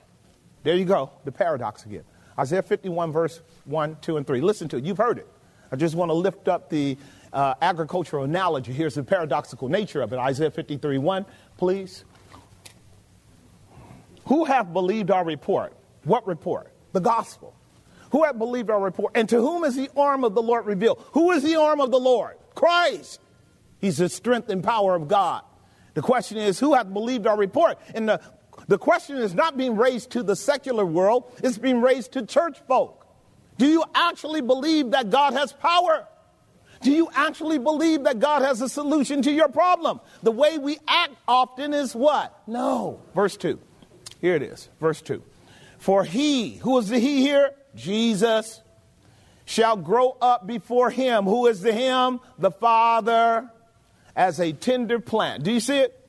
There 0.63 0.77
you 0.77 0.85
go, 0.85 1.11
the 1.25 1.33
paradox 1.33 1.87
again. 1.87 2.05
Isaiah 2.39 2.63
51, 2.63 3.11
verse 3.11 3.41
1, 3.65 3.97
2, 4.03 4.19
and 4.19 4.27
3. 4.27 4.41
Listen 4.43 4.69
to 4.69 4.77
it. 4.77 4.85
You've 4.85 4.99
heard 4.99 5.19
it. 5.19 5.29
I 5.73 5.77
just 5.77 5.95
want 5.95 6.11
to 6.11 6.15
lift 6.15 6.49
up 6.49 6.69
the 6.69 6.99
uh, 7.33 7.55
agricultural 7.63 8.25
analogy. 8.25 8.73
Here's 8.73 8.95
the 8.95 9.03
paradoxical 9.03 9.69
nature 9.69 10.03
of 10.03 10.13
it. 10.13 10.19
Isaiah 10.19 10.51
53, 10.51 10.99
1, 10.99 11.27
please. 11.57 12.05
Who 14.31 14.45
have 14.45 14.73
believed 14.73 15.11
our 15.11 15.25
report? 15.25 15.73
What 16.05 16.25
report? 16.25 16.73
The 16.93 17.01
gospel. 17.01 17.53
Who 18.13 18.23
have 18.23 18.39
believed 18.39 18.71
our 18.71 18.81
report? 18.81 19.15
And 19.17 19.29
to 19.29 19.41
whom 19.41 19.65
is 19.65 19.75
the 19.75 19.91
arm 19.97 20.23
of 20.23 20.37
the 20.37 20.43
Lord 20.43 20.67
revealed? 20.67 21.05
Who 21.15 21.33
is 21.33 21.43
the 21.43 21.57
arm 21.57 21.81
of 21.81 21.91
the 21.91 21.99
Lord? 21.99 22.37
Christ. 22.55 23.19
He's 23.81 23.97
the 23.97 24.09
strength 24.09 24.49
and 24.49 24.63
power 24.63 24.95
of 24.95 25.09
God. 25.09 25.43
The 25.95 26.03
question 26.03 26.39
is, 26.39 26.61
who 26.61 26.75
hath 26.75 26.93
believed 26.93 27.27
our 27.27 27.37
report? 27.37 27.81
And 27.93 28.09
the, 28.09 28.21
the 28.69 28.79
question 28.79 29.17
is 29.17 29.35
not 29.35 29.57
being 29.57 29.77
raised 29.77 30.11
to 30.11 30.23
the 30.23 30.37
secular 30.37 30.87
world, 30.87 31.25
it's 31.43 31.59
being 31.59 31.81
raised 31.81 32.13
to 32.13 32.25
church 32.25 32.57
folk. 32.69 33.09
Do 33.59 33.67
you 33.67 33.83
actually 33.97 34.43
believe 34.43 34.93
that 34.93 35.11
God 35.11 35.33
has 35.33 35.53
power? 35.55 36.07
Do 36.83 36.93
you 36.93 37.09
actually 37.17 37.59
believe 37.59 38.05
that 38.05 38.21
God 38.21 38.43
has 38.43 38.63
a 38.63 38.69
solution 38.69 39.23
to 39.23 39.33
your 39.33 39.49
problem? 39.49 40.01
The 40.23 40.31
way 40.31 40.57
we 40.57 40.79
act 40.87 41.17
often 41.27 41.75
is 41.75 41.97
what? 41.97 42.41
No. 42.47 43.03
Verse 43.13 43.37
2. 43.37 43.59
Here 44.21 44.35
it 44.35 44.43
is, 44.43 44.69
verse 44.81 45.01
2. 45.03 45.23
For 45.79 46.05
he, 46.05 46.57
who 46.59 46.79
is 46.79 46.89
the 46.89 46.99
he 46.99 47.21
here? 47.21 47.53
Jesus, 47.75 48.61
shall 49.45 49.77
grow 49.77 50.17
up 50.21 50.47
before 50.47 50.91
him. 50.91 51.25
Who 51.25 51.47
is 51.47 51.61
the 51.61 51.73
him? 51.73 52.21
The 52.39 52.51
Father, 52.51 53.51
as 54.15 54.41
a 54.41 54.53
tender 54.53 55.01
plant. 55.01 55.43
Do 55.43 55.53
you 55.53 55.61
see 55.61 55.79
it? 55.79 56.00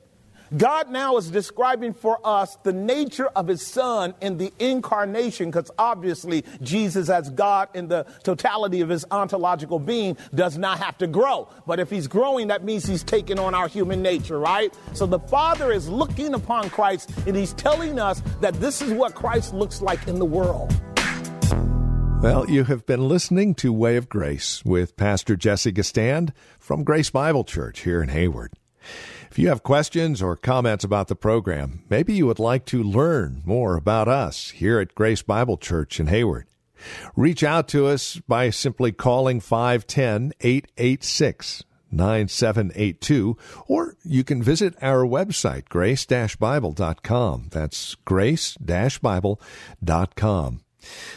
God 0.56 0.90
now 0.90 1.16
is 1.16 1.30
describing 1.30 1.94
for 1.94 2.18
us 2.24 2.56
the 2.62 2.72
nature 2.72 3.28
of 3.28 3.48
his 3.48 3.66
son 3.66 4.14
in 4.20 4.36
the 4.36 4.52
incarnation, 4.58 5.50
because 5.50 5.70
obviously 5.78 6.44
Jesus, 6.60 7.08
as 7.08 7.30
God 7.30 7.68
in 7.74 7.88
the 7.88 8.04
totality 8.22 8.82
of 8.82 8.88
his 8.88 9.04
ontological 9.10 9.78
being, 9.78 10.16
does 10.34 10.58
not 10.58 10.78
have 10.78 10.98
to 10.98 11.06
grow. 11.06 11.48
But 11.66 11.80
if 11.80 11.88
he's 11.90 12.06
growing, 12.06 12.48
that 12.48 12.64
means 12.64 12.84
he's 12.84 13.04
taking 13.04 13.38
on 13.38 13.54
our 13.54 13.68
human 13.68 14.02
nature, 14.02 14.38
right? 14.38 14.76
So 14.92 15.06
the 15.06 15.20
Father 15.20 15.72
is 15.72 15.88
looking 15.88 16.34
upon 16.34 16.68
Christ 16.70 17.10
and 17.26 17.34
he's 17.34 17.54
telling 17.54 17.98
us 17.98 18.22
that 18.40 18.54
this 18.54 18.82
is 18.82 18.92
what 18.92 19.14
Christ 19.14 19.54
looks 19.54 19.80
like 19.80 20.06
in 20.06 20.18
the 20.18 20.26
world. 20.26 20.74
Well, 22.22 22.48
you 22.48 22.64
have 22.64 22.86
been 22.86 23.08
listening 23.08 23.54
to 23.56 23.72
Way 23.72 23.96
of 23.96 24.08
Grace 24.08 24.64
with 24.64 24.96
Pastor 24.96 25.34
Jesse 25.34 25.72
Gistand 25.72 26.30
from 26.58 26.84
Grace 26.84 27.10
Bible 27.10 27.42
Church 27.42 27.80
here 27.80 28.00
in 28.00 28.10
Hayward. 28.10 28.52
If 29.32 29.38
you 29.38 29.48
have 29.48 29.62
questions 29.62 30.20
or 30.20 30.36
comments 30.36 30.84
about 30.84 31.08
the 31.08 31.16
program, 31.16 31.84
maybe 31.88 32.12
you 32.12 32.26
would 32.26 32.38
like 32.38 32.66
to 32.66 32.82
learn 32.82 33.40
more 33.46 33.78
about 33.78 34.06
us 34.06 34.50
here 34.50 34.78
at 34.78 34.94
Grace 34.94 35.22
Bible 35.22 35.56
Church 35.56 35.98
in 35.98 36.08
Hayward. 36.08 36.46
Reach 37.16 37.42
out 37.42 37.66
to 37.68 37.86
us 37.86 38.20
by 38.28 38.50
simply 38.50 38.92
calling 38.92 39.40
510 39.40 40.34
886 40.42 41.64
9782, 41.90 43.38
or 43.68 43.96
you 44.04 44.22
can 44.22 44.42
visit 44.42 44.74
our 44.82 45.06
website, 45.06 45.66
grace-bible.com. 45.70 47.48
That's 47.50 47.94
grace-bible.com. 48.04 50.60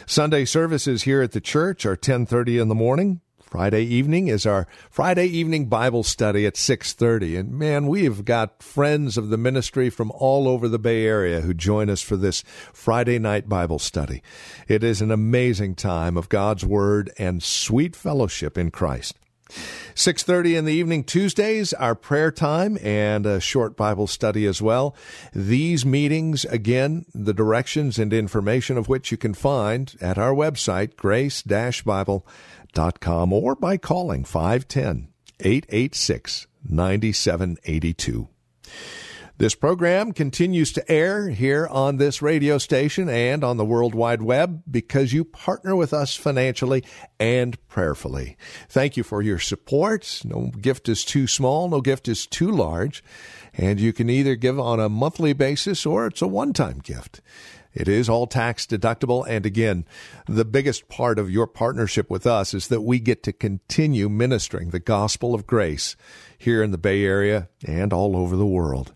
Sunday 0.06 0.44
services 0.46 1.02
here 1.02 1.20
at 1.20 1.32
the 1.32 1.42
church 1.42 1.84
are 1.84 1.90
1030 1.90 2.60
in 2.60 2.68
the 2.68 2.74
morning. 2.74 3.20
Friday 3.56 3.84
evening 3.84 4.28
is 4.28 4.44
our 4.44 4.66
Friday 4.90 5.24
evening 5.24 5.64
Bible 5.64 6.02
study 6.02 6.44
at 6.44 6.58
6:30 6.58 7.38
and 7.38 7.52
man 7.52 7.86
we've 7.86 8.22
got 8.22 8.62
friends 8.62 9.16
of 9.16 9.30
the 9.30 9.38
ministry 9.38 9.88
from 9.88 10.10
all 10.10 10.46
over 10.46 10.68
the 10.68 10.78
Bay 10.78 11.06
Area 11.06 11.40
who 11.40 11.54
join 11.54 11.88
us 11.88 12.02
for 12.02 12.18
this 12.18 12.44
Friday 12.74 13.18
night 13.18 13.48
Bible 13.48 13.78
study. 13.78 14.22
It 14.68 14.84
is 14.84 15.00
an 15.00 15.10
amazing 15.10 15.74
time 15.74 16.18
of 16.18 16.28
God's 16.28 16.66
word 16.66 17.10
and 17.18 17.42
sweet 17.42 17.96
fellowship 17.96 18.58
in 18.58 18.70
Christ. 18.70 19.14
6:30 19.94 20.56
in 20.56 20.66
the 20.66 20.74
evening 20.74 21.02
Tuesdays 21.02 21.72
our 21.72 21.94
prayer 21.94 22.30
time 22.30 22.76
and 22.82 23.24
a 23.24 23.40
short 23.40 23.74
Bible 23.74 24.06
study 24.06 24.44
as 24.44 24.60
well. 24.60 24.94
These 25.32 25.86
meetings 25.86 26.44
again 26.44 27.06
the 27.14 27.32
directions 27.32 27.98
and 27.98 28.12
information 28.12 28.76
of 28.76 28.86
which 28.86 29.10
you 29.10 29.16
can 29.16 29.32
find 29.32 29.94
at 30.02 30.18
our 30.18 30.34
website 30.34 30.96
grace-bible.com 30.96 32.22
or 32.78 33.54
by 33.54 33.76
calling 33.76 34.24
510 34.24 35.08
886 35.40 36.46
9782. 36.68 38.28
This 39.38 39.54
program 39.54 40.12
continues 40.12 40.72
to 40.72 40.90
air 40.90 41.28
here 41.28 41.66
on 41.66 41.98
this 41.98 42.22
radio 42.22 42.56
station 42.56 43.10
and 43.10 43.44
on 43.44 43.58
the 43.58 43.66
World 43.66 43.94
Wide 43.94 44.22
Web 44.22 44.62
because 44.70 45.12
you 45.12 45.24
partner 45.24 45.76
with 45.76 45.92
us 45.92 46.16
financially 46.16 46.82
and 47.20 47.58
prayerfully. 47.68 48.38
Thank 48.70 48.96
you 48.96 49.02
for 49.02 49.20
your 49.20 49.38
support. 49.38 50.22
No 50.24 50.50
gift 50.58 50.88
is 50.88 51.04
too 51.04 51.26
small, 51.26 51.68
no 51.68 51.82
gift 51.82 52.08
is 52.08 52.26
too 52.26 52.50
large, 52.50 53.04
and 53.52 53.78
you 53.78 53.92
can 53.92 54.08
either 54.08 54.36
give 54.36 54.58
on 54.58 54.80
a 54.80 54.88
monthly 54.88 55.34
basis 55.34 55.84
or 55.84 56.06
it's 56.06 56.22
a 56.22 56.26
one 56.26 56.54
time 56.54 56.78
gift. 56.78 57.20
It 57.76 57.88
is 57.88 58.08
all 58.08 58.26
tax 58.26 58.66
deductible. 58.66 59.24
And 59.28 59.44
again, 59.44 59.84
the 60.26 60.46
biggest 60.46 60.88
part 60.88 61.18
of 61.18 61.30
your 61.30 61.46
partnership 61.46 62.10
with 62.10 62.26
us 62.26 62.54
is 62.54 62.68
that 62.68 62.80
we 62.80 62.98
get 62.98 63.22
to 63.24 63.32
continue 63.32 64.08
ministering 64.08 64.70
the 64.70 64.80
gospel 64.80 65.34
of 65.34 65.46
grace 65.46 65.94
here 66.38 66.62
in 66.62 66.70
the 66.70 66.78
Bay 66.78 67.04
Area 67.04 67.48
and 67.66 67.92
all 67.92 68.16
over 68.16 68.34
the 68.34 68.46
world. 68.46 68.94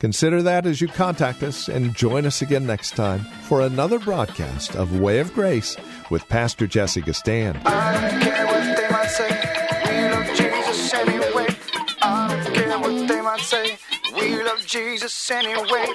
Consider 0.00 0.42
that 0.42 0.66
as 0.66 0.80
you 0.80 0.88
contact 0.88 1.42
us 1.42 1.68
and 1.68 1.94
join 1.94 2.26
us 2.26 2.42
again 2.42 2.66
next 2.66 2.96
time 2.96 3.20
for 3.46 3.60
another 3.60 3.98
broadcast 3.98 4.74
of 4.74 4.98
Way 4.98 5.20
of 5.20 5.32
Grace 5.32 5.76
with 6.10 6.28
Pastor 6.28 6.66
Jesse 6.66 7.02
love 14.44 14.66
Jesus 14.66 15.30
anyway. 15.30 15.94